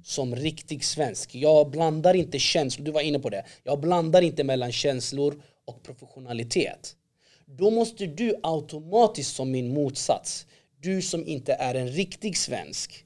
[0.04, 1.36] som riktig svensk.
[1.36, 3.46] Jag blandar inte känslor, du var inne på det.
[3.64, 6.96] Jag blandar inte mellan känslor och professionalitet.
[7.46, 10.48] Då måste du automatiskt som min motsats,
[10.80, 13.06] du som inte är en riktig svensk,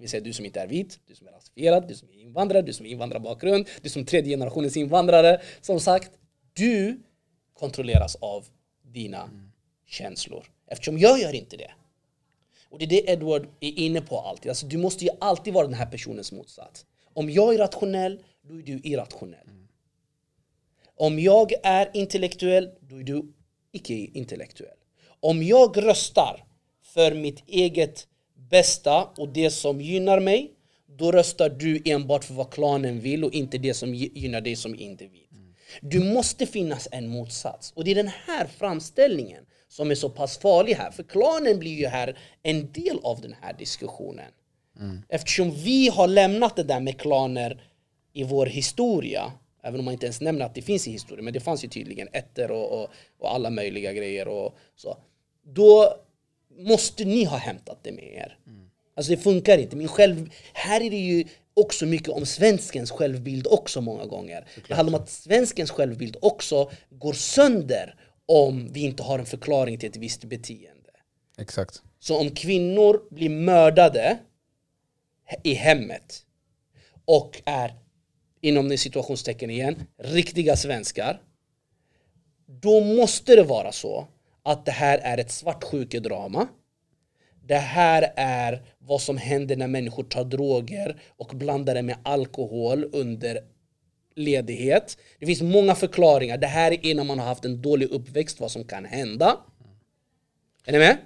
[0.00, 2.62] vill säga du som inte är vit, du som är rasifierad, du som är invandrare,
[2.62, 5.40] du som är invandrarbakgrund, du som tredje generationens invandrare.
[5.60, 6.10] Som sagt,
[6.52, 7.02] du
[7.54, 8.46] kontrolleras av
[8.82, 9.52] dina mm.
[9.86, 10.44] känslor.
[10.66, 11.70] Eftersom jag gör inte det.
[12.70, 14.48] Och det är det Edward är inne på alltid.
[14.48, 16.86] Alltså, du måste ju alltid vara den här personens motsats.
[17.14, 19.48] Om jag är rationell, då är du irrationell.
[19.48, 19.68] Mm.
[20.96, 23.32] Om jag är intellektuell, då är du
[23.72, 24.76] icke-intellektuell.
[25.20, 26.44] Om jag röstar
[26.82, 28.06] för mitt eget
[28.50, 30.52] bästa och det som gynnar mig,
[30.98, 34.74] då röstar du enbart för vad klanen vill och inte det som gynnar dig som
[34.74, 35.26] individ.
[35.32, 35.54] Mm.
[35.82, 37.72] Du måste finnas en motsats.
[37.76, 40.90] Och det är den här framställningen som är så pass farlig här.
[40.90, 44.30] För klanen blir ju här en del av den här diskussionen.
[44.80, 45.02] Mm.
[45.08, 47.62] Eftersom vi har lämnat det där med klaner
[48.12, 51.34] i vår historia, även om man inte ens nämner att det finns i historien, men
[51.34, 54.96] det fanns ju tydligen ätter och, och, och alla möjliga grejer och så.
[55.42, 55.94] Då
[56.58, 58.38] måste ni ha hämtat det med er.
[58.46, 58.70] Mm.
[58.94, 59.76] Alltså det funkar inte.
[59.76, 64.46] Min själv, här är det ju också mycket om svenskens självbild också många gånger.
[64.68, 67.94] Det handlar om att svenskens självbild också går sönder
[68.30, 70.90] om vi inte har en förklaring till ett visst beteende.
[71.38, 71.82] Exakt.
[71.98, 74.18] Så om kvinnor blir mördade
[75.42, 76.24] i hemmet
[77.04, 77.74] och är,
[78.40, 81.22] inom situationstecken igen, riktiga svenskar.
[82.46, 84.06] Då måste det vara så
[84.42, 86.48] att det här är ett svartsjukedrama.
[87.44, 92.90] Det här är vad som händer när människor tar droger och blandar det med alkohol
[92.92, 93.38] under
[94.20, 94.98] ledighet.
[95.18, 96.38] Det finns många förklaringar.
[96.38, 99.40] Det här är när man har haft en dålig uppväxt, vad som kan hända.
[100.64, 100.98] Är ni med?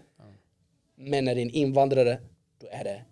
[0.96, 2.20] Men när det är en invandrare,
[2.61, 3.05] då är det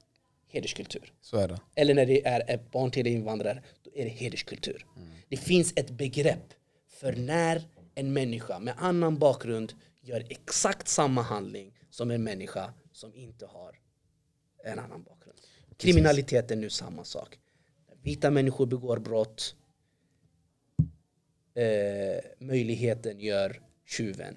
[0.49, 1.13] hederskultur.
[1.21, 1.61] Så är det.
[1.75, 4.87] Eller när det är ett barn till invandrare, då är det hederskultur.
[4.97, 5.09] Mm.
[5.29, 6.53] Det finns ett begrepp
[6.89, 7.63] för när
[7.95, 13.79] en människa med annan bakgrund gör exakt samma handling som en människa som inte har
[14.65, 15.39] en annan bakgrund.
[15.77, 17.39] Kriminalitet är nu samma sak.
[18.03, 19.55] Vita människor begår brott.
[21.55, 24.35] Eh, möjligheten gör tjuven.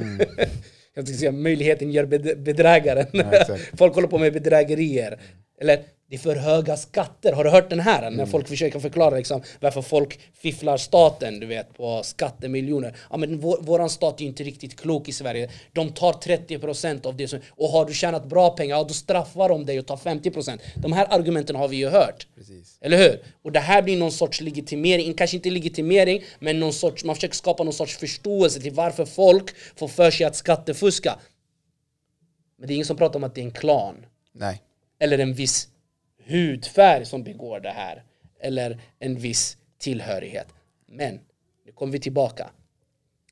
[0.00, 0.26] Mm.
[0.94, 3.06] Jag säga möjligheten gör bedrägaren.
[3.12, 5.20] Ja, Folk håller på med bedrägerier.
[5.60, 5.80] Eller
[6.14, 7.32] det är för höga skatter.
[7.32, 8.02] Har du hört den här?
[8.02, 8.14] Mm.
[8.14, 12.96] När folk försöker förklara liksom, varför folk fifflar staten du vet, på skattemiljoner.
[13.10, 15.50] Ja, men vår, våran stat är inte riktigt klok i Sverige.
[15.72, 17.38] De tar 30% av det som...
[17.50, 20.58] Och har du tjänat bra pengar, ja, då straffar de dig och tar 50%.
[20.76, 22.26] De här argumenten har vi ju hört.
[22.34, 22.78] Precis.
[22.80, 23.22] Eller hur?
[23.42, 27.34] Och det här blir någon sorts legitimering, kanske inte legitimering, men någon sorts, man försöker
[27.34, 31.18] skapa någon sorts förståelse till varför folk får för sig att skattefuska.
[32.58, 34.06] Men det är ingen som pratar om att det är en klan.
[34.32, 34.62] Nej.
[34.98, 35.68] Eller en viss
[36.26, 38.02] hudfärg som begår det här.
[38.40, 40.46] Eller en viss tillhörighet.
[40.86, 41.20] Men,
[41.66, 42.50] nu kommer vi tillbaka.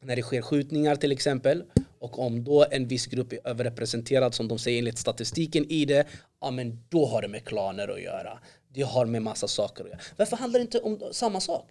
[0.01, 1.65] När det sker skjutningar till exempel
[1.99, 6.07] och om då en viss grupp är överrepresenterad som de säger enligt statistiken i det,
[6.41, 8.39] ja men då har det med klaner att göra.
[8.69, 10.01] Det har med massa saker att göra.
[10.17, 11.69] Varför handlar det inte om samma sak?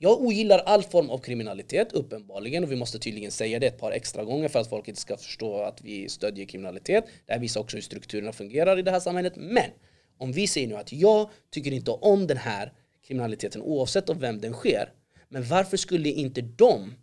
[0.00, 3.92] Jag ogillar all form av kriminalitet, uppenbarligen, och vi måste tydligen säga det ett par
[3.92, 7.04] extra gånger för att folk inte ska förstå att vi stödjer kriminalitet.
[7.26, 9.32] Det här visar också hur strukturerna fungerar i det här samhället.
[9.36, 9.70] Men
[10.18, 12.72] om vi säger nu att jag tycker inte om den här
[13.06, 14.92] kriminaliteten oavsett av vem den sker.
[15.28, 16.94] Men varför skulle inte de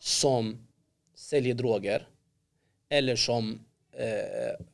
[0.00, 0.66] som
[1.14, 2.08] säljer droger
[2.88, 3.60] eller som
[3.98, 4.64] eh,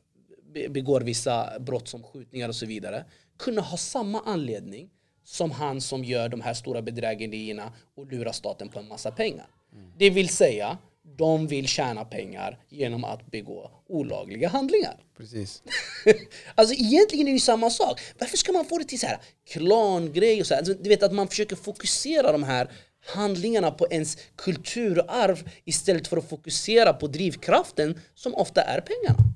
[0.69, 3.05] begår vissa brott som skjutningar och så vidare
[3.37, 4.89] kunna ha samma anledning
[5.23, 9.47] som han som gör de här stora bedrägerierna och lurar staten på en massa pengar.
[9.73, 9.91] Mm.
[9.97, 10.77] Det vill säga,
[11.17, 14.99] de vill tjäna pengar genom att begå olagliga handlingar.
[15.17, 15.63] Precis.
[16.55, 18.01] alltså egentligen är det ju samma sak.
[18.19, 20.61] Varför ska man få det till så här klangrej och så här?
[20.61, 22.71] Alltså, du vet att man försöker fokusera de här
[23.05, 29.33] handlingarna på ens kulturarv istället för att fokusera på drivkraften som ofta är pengarna.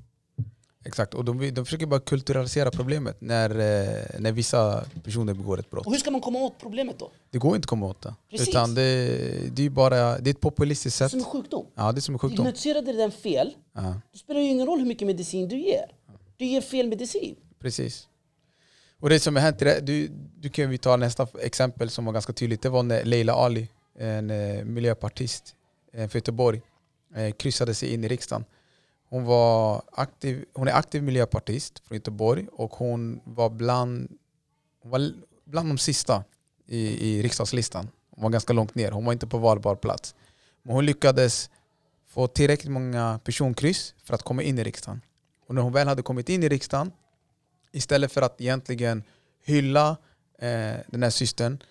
[0.87, 5.69] Exakt, och de, de försöker bara kulturalisera problemet när, eh, när vissa personer begår ett
[5.69, 5.85] brott.
[5.85, 7.11] Och hur ska man komma åt problemet då?
[7.29, 8.15] Det går inte att komma åt det.
[8.29, 8.47] Precis.
[8.47, 11.11] Utan det, det, är bara, det är ett populistiskt sätt.
[11.11, 11.65] Det är som en sjukdom.
[11.75, 12.45] Ja, det är som en sjukdom.
[12.45, 14.01] Diagnostiserade den fel, ja.
[14.11, 15.91] då spelar det ju ingen roll hur mycket medicin du ger.
[16.37, 17.35] Du ger fel medicin.
[17.59, 18.07] Precis.
[18.99, 22.33] Och det som har hänt, du, du kan vi ta nästa exempel som var ganska
[22.33, 22.61] tydligt.
[22.61, 23.67] Det var när Leila Ali,
[23.99, 25.55] en eh, miljöpartist
[25.93, 26.61] eh, för Göteborg,
[27.37, 28.45] kryssade sig in i riksdagen.
[29.09, 34.17] Hon, var aktiv, hon är aktiv miljöpartist från Göteborg och hon var bland,
[34.81, 35.11] hon var
[35.45, 36.23] bland de sista
[36.65, 37.89] i, i riksdagslistan.
[38.09, 40.15] Hon var ganska långt ner, hon var inte på valbar plats.
[40.63, 41.49] Men hon lyckades
[42.07, 45.01] få tillräckligt många personkryss för att komma in i riksdagen.
[45.47, 46.91] Och när hon väl hade kommit in i riksdagen,
[47.71, 49.03] istället för att egentligen
[49.43, 49.89] hylla
[50.39, 51.63] eh, den här systern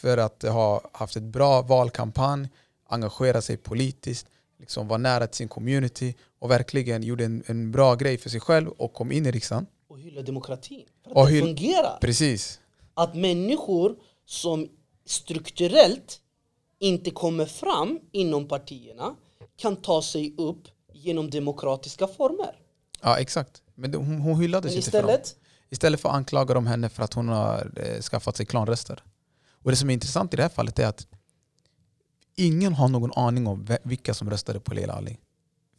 [0.00, 2.48] för att ha haft ett bra valkampanj,
[2.88, 4.26] engagera sig politiskt,
[4.58, 8.40] liksom vara nära till sin community och verkligen gjorde en, en bra grej för sig
[8.40, 9.66] själv och kom in i riksdagen.
[9.88, 10.86] Och hylla demokratin.
[11.02, 11.98] För att och det fungerar.
[12.00, 12.60] Precis.
[12.94, 13.96] Att människor
[14.26, 14.68] som
[15.06, 16.20] strukturellt
[16.78, 19.16] inte kommer fram inom partierna
[19.56, 22.56] kan ta sig upp genom demokratiska former.
[23.02, 23.62] Ja exakt.
[23.74, 25.44] Men hon, hon hyllades Men istället, inte för dem.
[25.70, 29.02] Istället för att anklaga dem henne för att hon har eh, skaffat sig klanröster.
[29.50, 31.06] Och det som är intressant i det här fallet är att
[32.36, 35.18] ingen har någon aning om vilka som röstade på Leila Ali.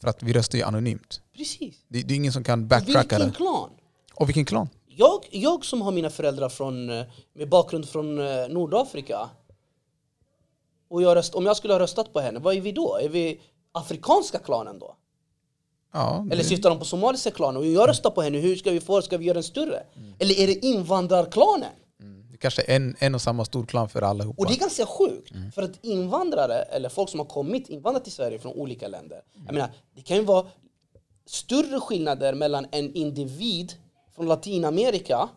[0.02, 1.22] För att vi röstar ju anonymt.
[1.38, 1.76] Precis.
[1.88, 3.36] Det, det är ingen som kan backtracka Vilken det.
[3.36, 3.70] klan?
[4.14, 4.70] Och vilken klan?
[4.88, 9.30] Jag, jag som har mina föräldrar från, eh, med bakgrund från eh, Nordafrika
[10.90, 12.98] och jag röst, om jag skulle ha röstat på henne, vad är vi då?
[13.02, 14.96] Är vi afrikanska klanen då?
[15.94, 17.58] Ja, Eller syftar de på somaliska klanen?
[17.58, 19.84] Och jag röstar på henne, hur ska vi få Ska vi göra den större?
[20.20, 21.70] Eller är det invandrarklanen?
[22.39, 24.41] Kanske en, en och samma stor klan för allihopa.
[24.41, 28.13] Och det är ganska sjukt, för att invandrare, eller folk som har kommit, invandrat till
[28.13, 30.45] Sverige från olika länder Jag menar, det kan ju vara
[31.25, 33.73] större skillnader mellan en individ
[34.15, 35.30] från Latinamerika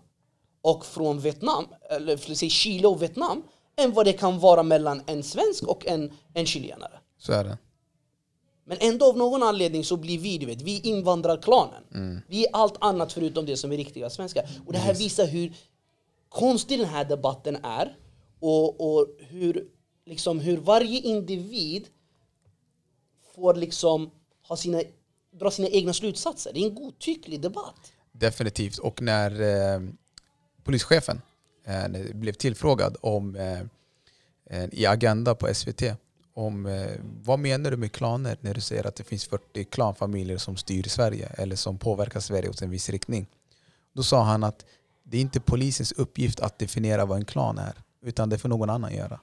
[0.63, 3.43] och från Vietnam, eller för att säga Chile och Vietnam
[3.77, 7.59] än vad det kan vara mellan en svensk och en, en chilenare Så är det.
[8.65, 11.83] men ändå av någon anledning så blir vi, du vet, vi invandrarklanen.
[12.29, 14.49] Vi är allt annat förutom det som är riktiga svenskar.
[14.67, 15.53] Och det här visar hur
[16.33, 17.97] konstig den här debatten är
[18.41, 19.67] och, och hur,
[20.07, 21.87] liksom, hur varje individ
[23.35, 24.11] får liksom
[24.49, 24.83] ha sina,
[25.31, 26.53] dra sina egna slutsatser.
[26.55, 27.93] Det är en godtycklig debatt.
[28.13, 28.79] Definitivt.
[28.79, 29.81] Och när eh,
[30.65, 31.21] polischefen
[31.65, 33.61] eh, blev tillfrågad om eh,
[34.47, 35.83] eh i Agenda på SVT
[36.35, 36.91] om eh,
[37.23, 40.83] vad menar du med klaner när du säger att det finns 40 klanfamiljer som styr
[40.83, 43.27] Sverige eller som påverkar Sverige åt en viss riktning.
[43.93, 44.65] Då sa han att
[45.13, 48.71] det är inte polisens uppgift att definiera vad en klan är utan det får någon
[48.71, 49.21] annan göra.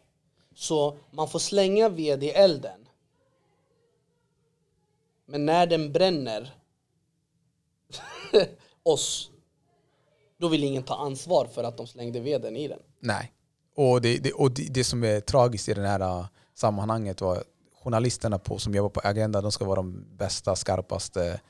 [0.55, 2.87] Så man får slänga ved i elden.
[5.25, 6.55] Men när den bränner
[8.83, 9.31] oss,
[10.37, 12.79] då vill ingen ta ansvar för att de slängde veden i den.
[12.99, 13.31] Nej.
[13.75, 16.25] Och det, det, och det, det som är tragiskt i det här uh,
[16.55, 17.43] sammanhanget var
[17.83, 21.41] journalisterna på, som jobbar på Agenda, de ska vara de bästa, skarpaste,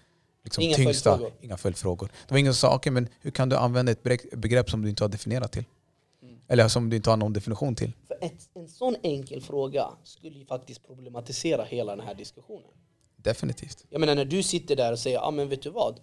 [0.43, 1.09] liksom Inga tyngsta.
[1.09, 1.33] följdfrågor.
[1.41, 2.11] Inga följdfrågor.
[2.27, 4.89] Det var ingen som sa, okej men hur kan du använda ett begrepp- som du
[4.89, 5.65] inte har definierat till?
[6.21, 6.37] Mm.
[6.47, 7.91] Eller som du inte har någon definition till?
[8.07, 12.71] För ett, en sån enkel fråga skulle ju faktiskt problematisera hela den här diskussionen.
[13.15, 13.85] Definitivt.
[13.89, 15.99] Jag menar när du sitter där och säger, ja ah, men vet du vad?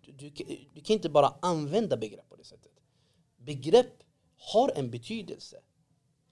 [0.00, 0.30] Du, du,
[0.74, 2.72] du kan inte bara använda begrepp på det sättet.
[3.36, 3.92] Begrepp
[4.36, 5.56] har en betydelse.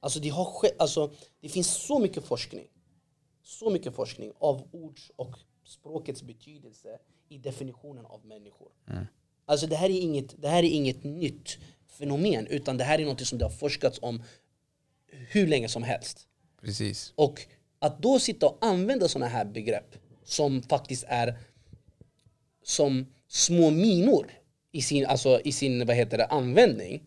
[0.01, 0.47] Alltså det, har
[0.79, 2.67] alltså det finns så mycket forskning,
[3.43, 5.37] så mycket forskning av ords och
[5.73, 8.69] språkets betydelse i definitionen av människor.
[9.45, 13.05] Alltså det här, är inget, det här är inget nytt fenomen, utan det här är
[13.05, 14.23] något som det har forskats om
[15.07, 16.29] hur länge som helst.
[16.61, 17.13] Precis.
[17.17, 17.47] Och
[17.79, 21.39] att då sitta och använda sådana här begrepp som faktiskt är
[22.63, 24.31] som små minor
[24.73, 27.03] i sin, alltså i sin vad heter det, användning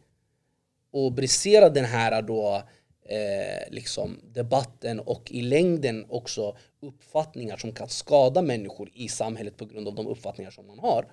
[0.91, 2.63] och brisera den här då,
[3.09, 9.65] eh, liksom debatten och i längden också uppfattningar som kan skada människor i samhället på
[9.65, 11.05] grund av de uppfattningar som man har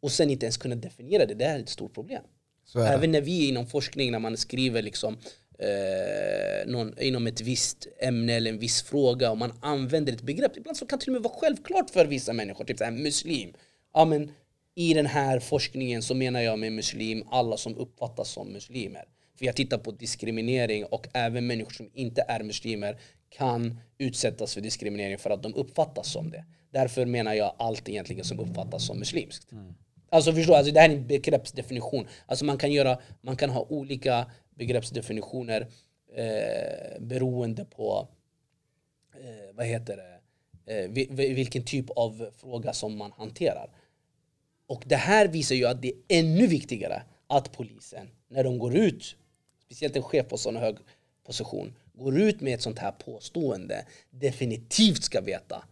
[0.00, 2.22] och sen inte ens kunna definiera det, det är ett stort problem.
[2.64, 2.80] Så.
[2.80, 5.18] Även när vi inom forskning, när man skriver liksom,
[5.58, 10.56] eh, någon, inom ett visst ämne eller en viss fråga och man använder ett begrepp,
[10.56, 13.52] ibland så kan det till och med vara självklart för vissa människor, typ såhär muslim.
[13.94, 14.32] Ja, men
[14.74, 19.04] I den här forskningen så menar jag med muslim alla som uppfattas som muslimer.
[19.38, 22.98] För jag tittar på diskriminering och även människor som inte är muslimer
[23.30, 26.44] kan utsättas för diskriminering för att de uppfattas som det.
[26.70, 29.48] Därför menar jag allt egentligen som uppfattas som muslimskt.
[30.10, 32.06] Alltså förstå, alltså det här är en begreppsdefinition.
[32.26, 35.66] Alltså man kan, göra, man kan ha olika begreppsdefinitioner
[36.16, 38.08] eh, beroende på
[39.14, 40.20] eh, vad heter det,
[40.74, 43.70] eh, vi- vi- vilken typ av fråga som man hanterar.
[44.66, 48.76] Och det här visar ju att det är ännu viktigare att polisen, när de går
[48.76, 49.16] ut,
[49.66, 50.76] speciellt en chef på sån hög
[51.26, 55.64] position, går ut med ett sånt här påstående, definitivt ska veta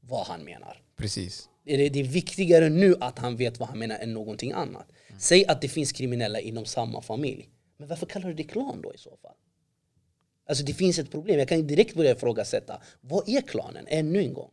[0.00, 0.82] vad han menar.
[0.96, 1.48] Precis.
[1.64, 4.86] Det är, det är viktigare nu att han vet vad han menar än någonting annat.
[5.18, 7.48] Säg att det finns kriminella inom samma familj.
[7.76, 9.34] Men varför kallar du det klan då i så fall?
[10.48, 11.38] Alltså det finns ett problem.
[11.38, 12.82] Jag kan direkt börja ifrågasätta.
[13.00, 13.86] Vad är klanen?
[13.88, 14.50] Ännu en gång.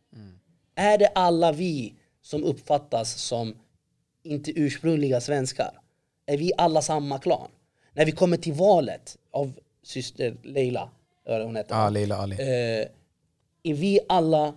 [0.74, 3.54] Är det alla vi som uppfattas som
[4.22, 5.80] inte ursprungliga svenskar?
[6.26, 7.50] Är vi alla samma klan?
[7.94, 9.52] När vi kommer till valet av
[9.82, 10.90] syster Leila,
[11.26, 11.74] hon heter.
[11.74, 12.34] Ah, Leila Ali.
[12.34, 12.88] Eh,
[13.62, 14.54] är vi alla,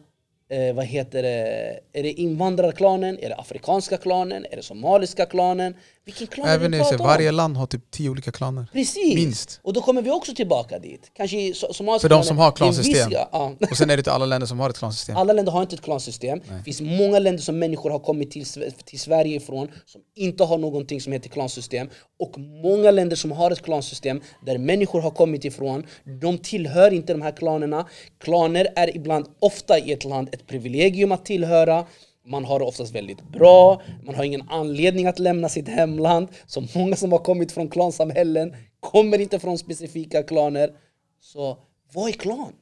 [0.50, 5.76] eh, vad heter det, är det invandrarklanen, är det afrikanska klanen, är det somaliska klanen?
[6.06, 7.06] Vilken klan Även vi pratar om?
[7.06, 8.68] varje land har typ tio olika klaner.
[8.74, 9.16] Precis!
[9.16, 9.60] Minst.
[9.64, 11.12] Och då kommer vi också tillbaka dit.
[11.14, 13.12] Kanske somaliska För de som har klansystem.
[13.32, 13.56] Ja.
[13.72, 15.18] Och sen är det inte alla länder som har ett klansystem.
[15.18, 16.40] Alla länder har inte ett klansystem.
[16.58, 18.46] Det finns många länder som människor har kommit till,
[18.86, 21.90] till Sverige ifrån som inte har någonting som heter klansystem.
[22.20, 25.86] Och många länder som har ett klansystem där människor har kommit ifrån,
[26.22, 27.88] de tillhör inte de här klanerna.
[28.20, 31.86] Klaner är ibland, ofta i ett land, ett privilegium att tillhöra
[32.26, 36.28] man har det oftast väldigt bra, man har ingen anledning att lämna sitt hemland.
[36.46, 40.74] Så många som har kommit från klansamhällen kommer inte från specifika klaner.
[41.20, 41.58] Så
[41.94, 42.54] vad är klan?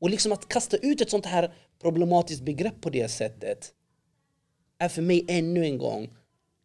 [0.00, 3.72] Och liksom att kasta ut ett sånt här problematiskt begrepp på det sättet
[4.78, 6.10] är för mig ännu en gång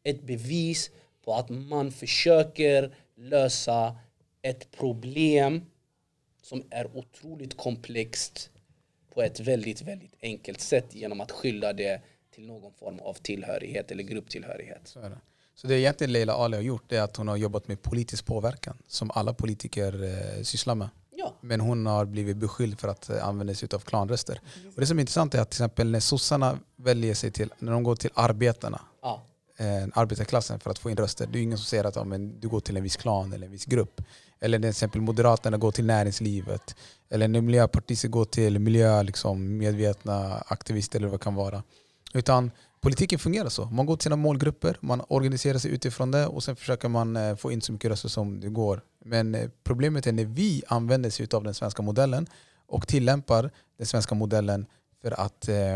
[0.04, 0.92] ett bevis
[1.26, 3.98] på att man försöker lösa
[4.42, 5.66] ett problem
[6.42, 8.50] som är otroligt komplext
[9.14, 12.02] på ett väldigt, väldigt enkelt sätt genom att skylla det
[12.38, 14.82] till någon form av tillhörighet eller grupptillhörighet.
[14.84, 15.18] Så, är det.
[15.56, 18.78] så det egentligen Leila Ali har gjort är att hon har jobbat med politisk påverkan
[18.88, 20.90] som alla politiker eh, sysslar med.
[21.12, 21.34] Ja.
[21.42, 24.42] Men hon har blivit beskylld för att eh, använda sig av klanröster.
[24.76, 27.72] Och det som är intressant är att till exempel när sossarna väljer sig till, när
[27.72, 29.24] de går till arbetarna, Ja.
[29.58, 32.40] eh, arbetarklassen för att få in röster, det är ingen som säger att ja, men
[32.40, 34.02] du går till en viss klan eller en viss grupp.
[34.40, 36.76] Eller när till exempel Moderaterna går till näringslivet.
[37.10, 41.64] Eller när Miljöpartiet går till miljö, liksom, medvetna aktivister eller vad det kan vara.
[42.18, 42.52] Utan
[42.82, 43.66] politiken fungerar så.
[43.66, 47.36] Man går till sina målgrupper, man organiserar sig utifrån det och sen försöker man eh,
[47.36, 48.82] få in så mycket röster som det går.
[49.06, 52.28] Men eh, problemet är när vi använder sig av den svenska modellen
[52.68, 54.66] och tillämpar den svenska modellen
[55.02, 55.76] för att eh,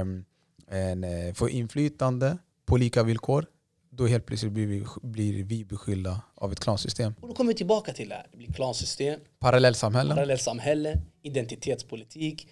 [0.68, 3.46] en, eh, få inflytande på lika villkor.
[3.90, 7.14] Då helt plötsligt blir vi, blir vi beskyllda av ett klansystem.
[7.22, 8.28] Och då kommer vi tillbaka till det här.
[8.32, 10.16] Det blir klansystem, Parallellsamhällen.
[10.16, 12.48] parallellsamhälle, identitetspolitik.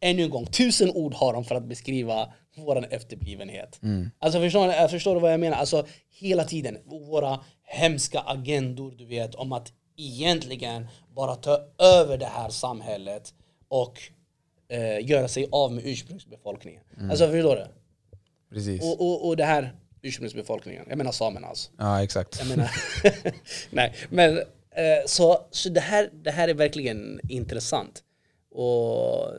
[0.00, 3.80] Ännu en gång, tusen ord har de för att beskriva vår efterblivenhet.
[4.18, 5.56] Alltså förstår, förstår du vad jag menar?
[5.56, 10.86] Alltså hela tiden, våra hemska agendor du vet om att egentligen
[11.16, 13.34] bara ta över det här samhället
[13.68, 14.00] och
[14.68, 16.82] eh, göra sig av med ursprungsbefolkningen.
[17.10, 17.66] Alltså förstår du?
[18.54, 18.82] Precis.
[18.82, 21.70] Och, och, och det här ursprungsbefolkningen, jag menar samerna alltså.
[21.78, 22.38] Ja, exakt.
[22.38, 22.70] Jag menar,
[23.70, 28.02] nej, men eh, så, så det, här, det här är verkligen intressant.
[28.50, 29.32] Och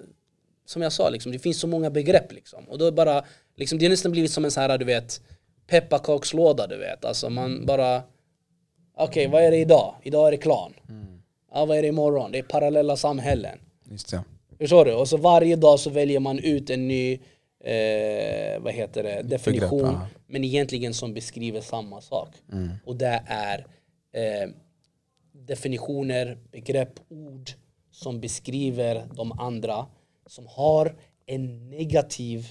[0.66, 2.32] som jag sa, liksom, det finns så många begrepp.
[2.32, 2.64] Liksom.
[2.70, 5.22] Och då är bara, liksom, det har nästan blivit som en så här, du vet,
[5.68, 6.68] pepparkakslåda.
[6.68, 7.06] Du vet.
[7.06, 8.04] Alltså man bara,
[8.98, 9.96] okej vad är det idag?
[10.04, 10.74] Idag är det klan.
[11.52, 12.32] Ja, vad är det imorgon?
[12.32, 13.60] Det är parallella samhällen.
[13.92, 14.24] Just det.
[14.58, 14.94] Förstår du?
[14.94, 17.14] Och så varje dag så väljer man ut en ny
[17.64, 19.82] eh, vad heter det, definition.
[19.82, 19.98] Begrepp,
[20.28, 22.30] men egentligen som beskriver samma sak.
[22.86, 23.66] Och det är
[24.14, 24.50] eh,
[25.32, 27.50] definitioner, begrepp, ord
[27.92, 29.86] som beskriver de andra
[30.28, 30.96] som har
[31.26, 32.48] en negativ,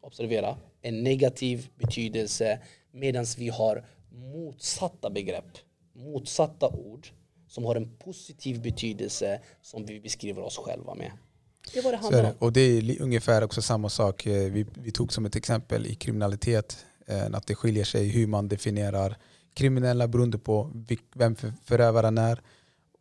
[0.00, 2.58] observera, en negativ betydelse
[2.92, 5.58] medan vi har motsatta begrepp,
[5.92, 7.08] motsatta ord
[7.48, 11.12] som har en positiv betydelse som vi beskriver oss själva med.
[11.74, 12.28] Det vad det det.
[12.28, 12.34] om.
[12.38, 14.26] Och det är ungefär också samma sak.
[14.26, 18.26] eh, Vi, vi tog som ett exempel i kriminalitet, eh, att det skiljer sig hur
[18.26, 19.16] man definierar
[19.54, 20.70] kriminella beroende på
[21.14, 22.40] vem för- förövaren är.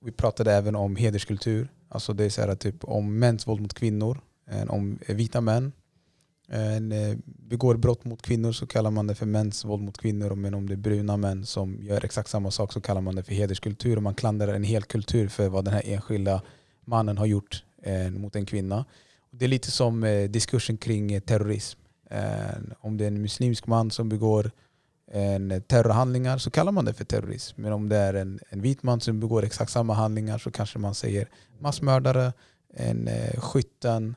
[0.02, 3.74] Vi pratade även om hederskultur, alltså det är så här, typ om mäns våld mot
[3.74, 4.22] kvinnor,
[4.52, 5.72] eh, om eh, vita män
[6.50, 10.36] eh, en, begår brott mot kvinnor så kallar man det för mäns våld mot kvinnor.
[10.36, 13.24] Men om det är bruna män som gör exakt samma sak så kallar man det
[13.24, 13.98] för hederskultur.
[13.98, 16.42] Och man klandrar en hel kultur för vad den här enskilda
[16.86, 18.86] mannen har gjort eh, mot en kvinna.
[19.32, 21.80] Det är lite som eh, diskursen kring eh, terrorism.
[22.10, 24.52] Eh, om det är en muslimsk man som begår
[25.12, 27.62] en eh, terrorhandlingar så kallar man det för terrorism.
[27.62, 30.80] Men om det är en, en vit man som begår exakt samma handlingar så kanske
[30.80, 31.30] man säger
[31.60, 32.34] massmördare,
[32.74, 34.16] en eh, skytten,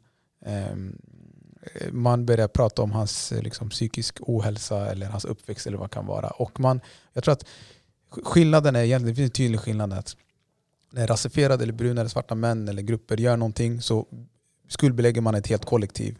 [1.62, 5.90] Eh, man börjar prata om hans eh, liksom, psykisk ohälsa eller hans uppväxt eller vad
[5.90, 6.28] det kan vara.
[6.28, 6.80] Och man,
[7.12, 7.47] jag tror att
[8.09, 10.16] skillnaden är egentligen, det finns en tydlig skillnad att
[10.90, 14.07] när rasifierade eller bruna eller svarta män eller grupper gör någonting så
[14.68, 16.18] skuldbelägger man ett helt kollektiv.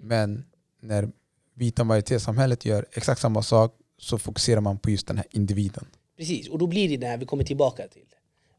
[0.00, 0.44] Men
[0.80, 1.08] när
[1.54, 5.86] vita majoritetssamhället gör exakt samma sak så fokuserar man på just den här individen.
[6.16, 8.06] Precis, och då blir det där vi kommer tillbaka till.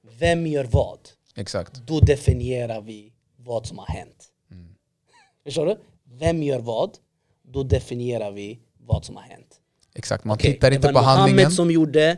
[0.01, 0.99] Vem gör vad?
[1.35, 1.75] Exakt.
[1.87, 4.29] Då definierar vi vad som har hänt.
[5.43, 5.77] Förstår du?
[6.03, 6.97] Vem gör vad?
[7.43, 9.61] Då definierar vi vad som har hänt.
[9.93, 10.23] Exakt.
[10.23, 11.51] Man Okej, tittar det inte var på Mohammed handlingen.
[11.51, 12.17] som gjorde,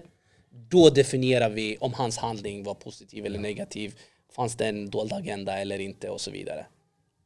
[0.49, 3.95] då definierar vi om hans handling var positiv eller negativ.
[4.35, 6.65] Fanns det en dold agenda eller inte och så vidare.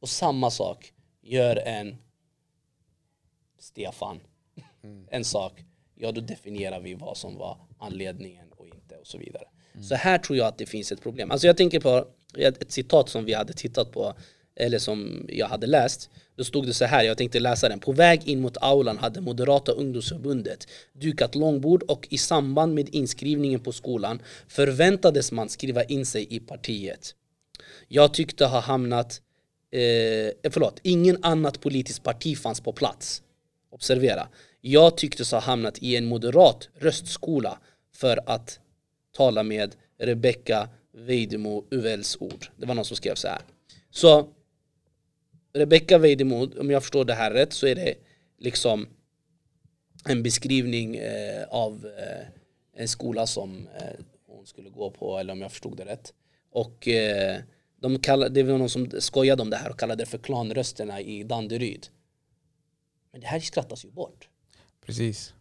[0.00, 0.92] Och samma sak
[1.22, 1.96] gör en
[3.58, 4.20] Stefan
[5.10, 5.64] en sak,
[5.98, 9.44] ja då definierar vi vad som var anledningen och inte och så vidare.
[9.82, 11.30] Så här tror jag att det finns ett problem.
[11.30, 12.06] Alltså jag tänker på
[12.38, 14.14] ett ett citat som vi hade tittat på,
[14.56, 16.10] eller som jag hade läst.
[16.36, 17.80] Då stod det så här, jag tänkte läsa den.
[17.80, 23.60] På väg in mot aulan hade Moderata ungdomsförbundet dukat långbord och i samband med inskrivningen
[23.60, 27.14] på skolan förväntades man skriva in sig i partiet.
[27.88, 29.22] Jag tyckte ha hamnat,
[29.70, 33.22] eh, förlåt, ingen annat politiskt parti fanns på plats.
[33.70, 34.28] Observera.
[34.60, 37.58] Jag tycktes ha hamnat i en moderat röstskola
[37.92, 38.60] för att
[39.12, 42.46] tala med Rebecca Vejdemo Uvels ord.
[42.56, 43.40] Det var någon som skrev så här.
[43.90, 44.28] Så
[45.52, 47.94] Rebecca Vejdemo, om jag förstår det här rätt, så är det
[48.38, 48.88] liksom
[50.04, 52.26] en beskrivning eh, av eh,
[52.76, 56.14] en skola som eh, hon skulle gå på, eller om jag förstod det rätt.
[56.50, 57.40] Och eh,
[57.80, 61.00] de kallade, det var någon som skojade om det här och kallade det för klanrösterna
[61.00, 61.86] i Danderyd.
[63.12, 64.28] Men det här skrattas ju bort.
[64.88, 65.34] Precis.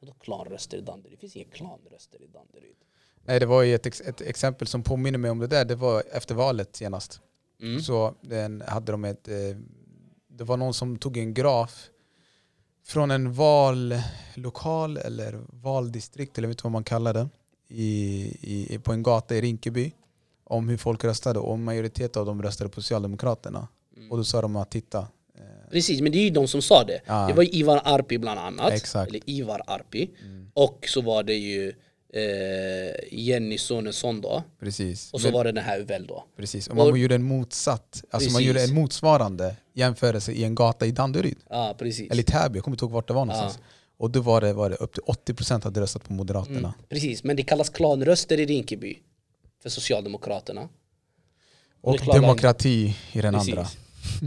[0.00, 1.12] Vadå klanröster i Danderyd?
[1.12, 2.76] Det finns inga klanröster i Danderyd.
[3.24, 5.64] Nej, det var ju ett, ett exempel som påminner mig om det där.
[5.64, 7.20] Det var efter valet senast.
[7.60, 7.80] Mm.
[7.80, 9.34] Så den hade de ett, eh,
[10.28, 11.90] det var någon som tog en graf
[12.84, 17.28] från en vallokal eller valdistrikt, eller vet inte vad man kallar det,
[17.68, 19.92] i, i, på en gata i Rinkeby
[20.44, 23.68] om hur folk röstade och majoriteten av dem röstade på Socialdemokraterna.
[23.96, 24.10] Mm.
[24.10, 25.08] Och då sa de att titta,
[25.72, 27.00] Precis, men det är ju de som sa det.
[27.06, 27.26] Ja.
[27.28, 28.72] Det var ju Ivar Arpi bland annat.
[28.72, 29.10] Exakt.
[29.10, 30.10] Eller Ivar Arpi.
[30.22, 30.50] Mm.
[30.54, 31.72] Och så var det ju
[32.14, 34.42] eh, Jenny Sonesson då.
[34.60, 35.12] precis.
[35.12, 36.24] Och så Men- var det den här Uvel då.
[36.36, 38.46] Precis, och man Och- gjorde en motsatt, alltså man Precis.
[38.48, 41.38] gjorde en motsvarande jämförelse i en gata i Danderyd.
[41.50, 42.10] Ja, precis.
[42.10, 43.58] Eller i Täby, jag kommer inte ihåg vart det var någonstans.
[43.98, 46.58] Och då var det, var det upp till 80% hade röstat på Moderaterna.
[46.58, 48.98] Mm, precis, men det kallas klanröster i Rinkeby.
[49.62, 50.68] För Socialdemokraterna.
[51.80, 53.50] Och klart- demokrati i den Precis.
[53.54, 53.68] andra.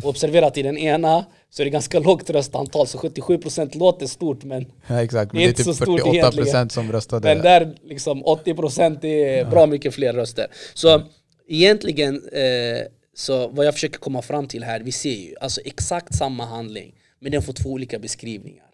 [0.03, 4.07] Och observera att i den ena så är det ganska lågt röstantal, så 77% låter
[4.07, 6.69] stort men, Ja, exakt, men Det är inte typ så stort 48% egentligen.
[6.69, 7.35] som röstade.
[7.35, 10.47] men där liksom 80% är bra mycket fler röster.
[10.73, 11.01] Så
[11.47, 12.81] egentligen, eh,
[13.15, 16.95] så vad jag försöker komma fram till här, vi ser ju alltså exakt samma handling
[17.19, 18.65] men den får två olika beskrivningar.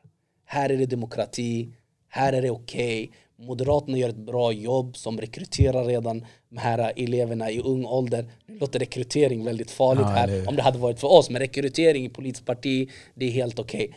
[0.45, 1.69] Här är det demokrati,
[2.09, 3.11] här är det okej.
[3.41, 8.25] Moderaterna gör ett bra jobb som rekryterar redan de här eleverna i ung ålder.
[8.45, 11.39] Nu låter rekrytering väldigt farligt Ja, här det- om det hade varit för oss, men
[11.39, 13.95] rekrytering i politiskt parti, det är helt okej.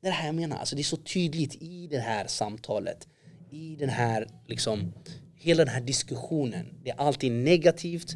[0.00, 3.08] Det är det här jag menar, alltså det är så tydligt i det här samtalet,
[3.50, 4.92] i den här, liksom,
[5.34, 6.66] hela den här diskussionen.
[6.84, 8.14] Det är alltid negativt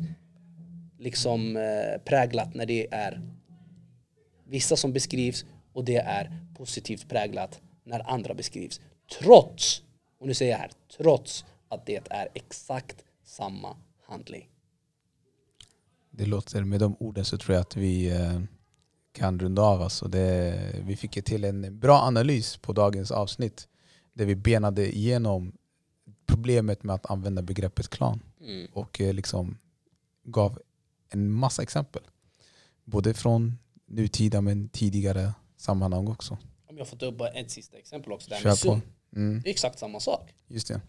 [0.98, 1.62] liksom, eh,
[2.04, 3.20] präglat när det är
[4.48, 8.80] vissa som beskrivs och det är positivt präglat när andra beskrivs.
[9.18, 9.82] Trots,
[10.20, 14.48] och nu säger jag här, trots att det är exakt samma handling.
[16.10, 18.40] Det låter, med de orden så tror jag att vi eh,
[19.12, 19.82] kan runda av.
[19.82, 23.68] Alltså det, vi fick till en bra analys på dagens avsnitt
[24.12, 25.52] där vi benade igenom
[26.26, 28.70] problemet med att använda begreppet klan Mm.
[28.72, 29.58] och eh, liksom
[30.24, 30.58] gav
[31.08, 32.02] en massa exempel.
[32.84, 36.38] Både från nutida men tidigare sammanhang också.
[36.66, 38.80] Om jag får ta upp ett sista exempel också, Kör med på.
[39.16, 40.34] Mm, Det är exakt samma sak.
[40.48, 40.80] just det.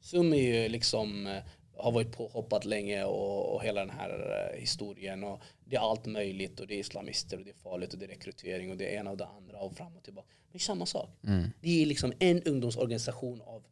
[0.00, 1.42] SUM är ju liksom, eh,
[1.76, 6.06] har varit påhoppat länge och, och hela den här eh, historien och det är allt
[6.06, 8.94] möjligt och det är islamister och det är farligt och det är rekrytering och det
[8.94, 10.28] är ena och det andra och fram och tillbaka.
[10.42, 11.10] Men det är samma sak.
[11.26, 11.50] Mm.
[11.60, 13.64] Det är liksom en ungdomsorganisation av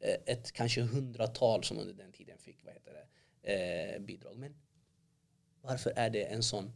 [0.00, 4.36] eh, ett kanske hundratal som under den tiden fick vad heter det, eh, bidrag.
[4.36, 4.54] Men
[5.60, 6.72] varför är det en sån,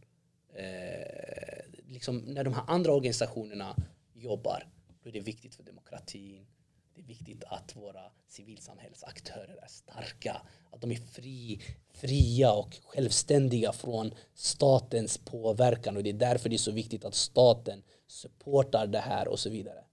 [0.55, 3.77] eh, liksom när de här andra organisationerna
[4.15, 4.67] jobbar,
[5.03, 6.47] då är det viktigt för demokratin,
[7.01, 11.61] det är viktigt att våra civilsamhällesaktörer är starka, att de är fri,
[11.95, 17.15] fria och självständiga från statens påverkan och det är därför det är så viktigt att
[17.15, 19.85] staten supportar det här och så vidare.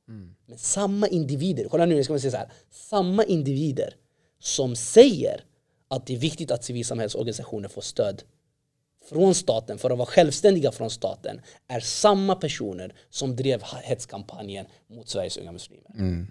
[0.45, 3.95] Men samma individer, kolla nu, jag ska man säga så här, samma individer
[4.39, 5.43] som säger
[5.87, 8.23] att det är viktigt att civilsamhällsorganisationer får stöd
[9.09, 15.09] från staten för att vara självständiga från staten är samma personer som drev hetskampanjen mot
[15.09, 15.91] Sveriges unga muslimer.
[15.95, 16.27] Mm.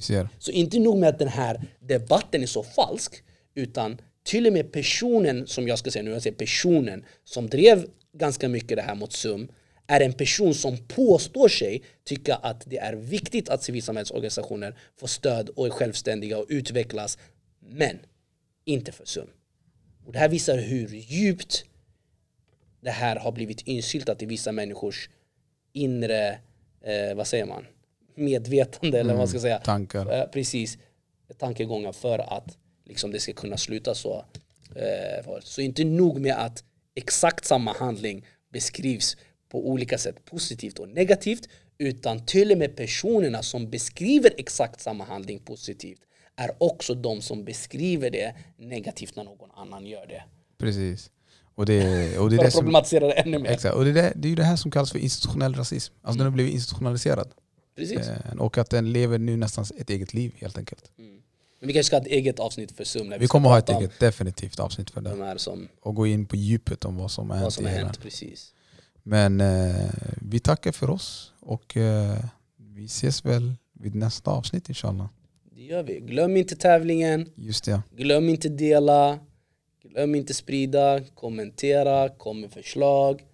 [0.00, 0.28] Ser.
[0.38, 3.22] Så inte nog med att den här debatten är så falsk
[3.54, 7.86] utan till och med personen som jag ska säga nu, jag säger personen som drev
[8.12, 9.48] ganska mycket det här mot SUM
[9.86, 15.48] är en person som påstår sig tycka att det är viktigt att civilsamhällsorganisationer får stöd
[15.48, 17.18] och är självständiga och utvecklas
[17.60, 17.98] men
[18.64, 19.28] inte för SUM.
[20.06, 21.64] Och det här visar hur djupt
[22.80, 25.10] det här har blivit insyltat i vissa människors
[25.72, 26.38] inre,
[26.82, 27.66] eh, vad säger man,
[28.18, 29.58] medvetande eller vad man ska säga.
[29.58, 30.20] Tankar.
[30.20, 30.78] Eh, precis,
[31.38, 34.24] tankegångar för att liksom, det ska kunna sluta så.
[34.74, 36.64] Eh, så inte nog med att
[36.94, 39.16] exakt samma handling beskrivs
[39.48, 41.48] på olika sätt positivt och negativt
[41.78, 46.00] utan till och med personerna som beskriver exakt samma handling positivt
[46.36, 50.22] är också de som beskriver det negativt när någon annan gör det.
[50.58, 51.10] Precis.
[51.54, 53.50] Och det, och det är För att problematisera det ännu mer.
[53.50, 55.94] Exakt, och det är, det, det är ju det här som kallas för institutionell rasism.
[56.02, 57.28] Alltså den har blivit institutionaliserad.
[57.78, 58.08] Precis.
[58.08, 60.90] Eh, och att den lever nu nästan ett eget liv helt enkelt.
[60.98, 61.20] Mm.
[61.60, 63.68] Men vi kanske ska ha ett eget avsnitt för SUM vi, Vi kommer ha ett
[63.68, 65.24] eget definitivt avsnitt för de det.
[65.24, 67.52] här som, Och gå in på djupet om vad som har vad hänt.
[67.52, 68.00] som har hänt.
[68.00, 68.54] Precis.
[69.02, 69.90] Men eh,
[70.22, 72.18] vi tackar för oss och eh,
[72.56, 75.08] vi ses väl vid nästa avsnitt inshallah.
[75.54, 76.00] Det gör vi.
[76.00, 77.32] Glöm inte tävlingen.
[77.34, 77.82] Just det.
[77.96, 79.18] Glöm inte dela.
[79.82, 81.00] Glöm inte sprida.
[81.14, 82.08] Kommentera.
[82.08, 83.24] Kom med förslag.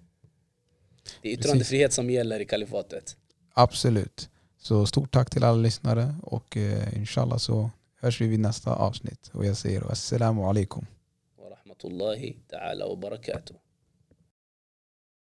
[1.22, 3.16] Det är yttrandefrihet som gäller i kalifatet.
[3.54, 4.28] Absolut.
[4.66, 9.30] Så stort tack till alla lyssnare och eh, inshallah så hörs vi vid nästa avsnitt.
[9.34, 10.86] Och jag säger assalamu alaikum.
[11.38, 13.56] Wa rahmatullahi ta'ala wa barakatuh.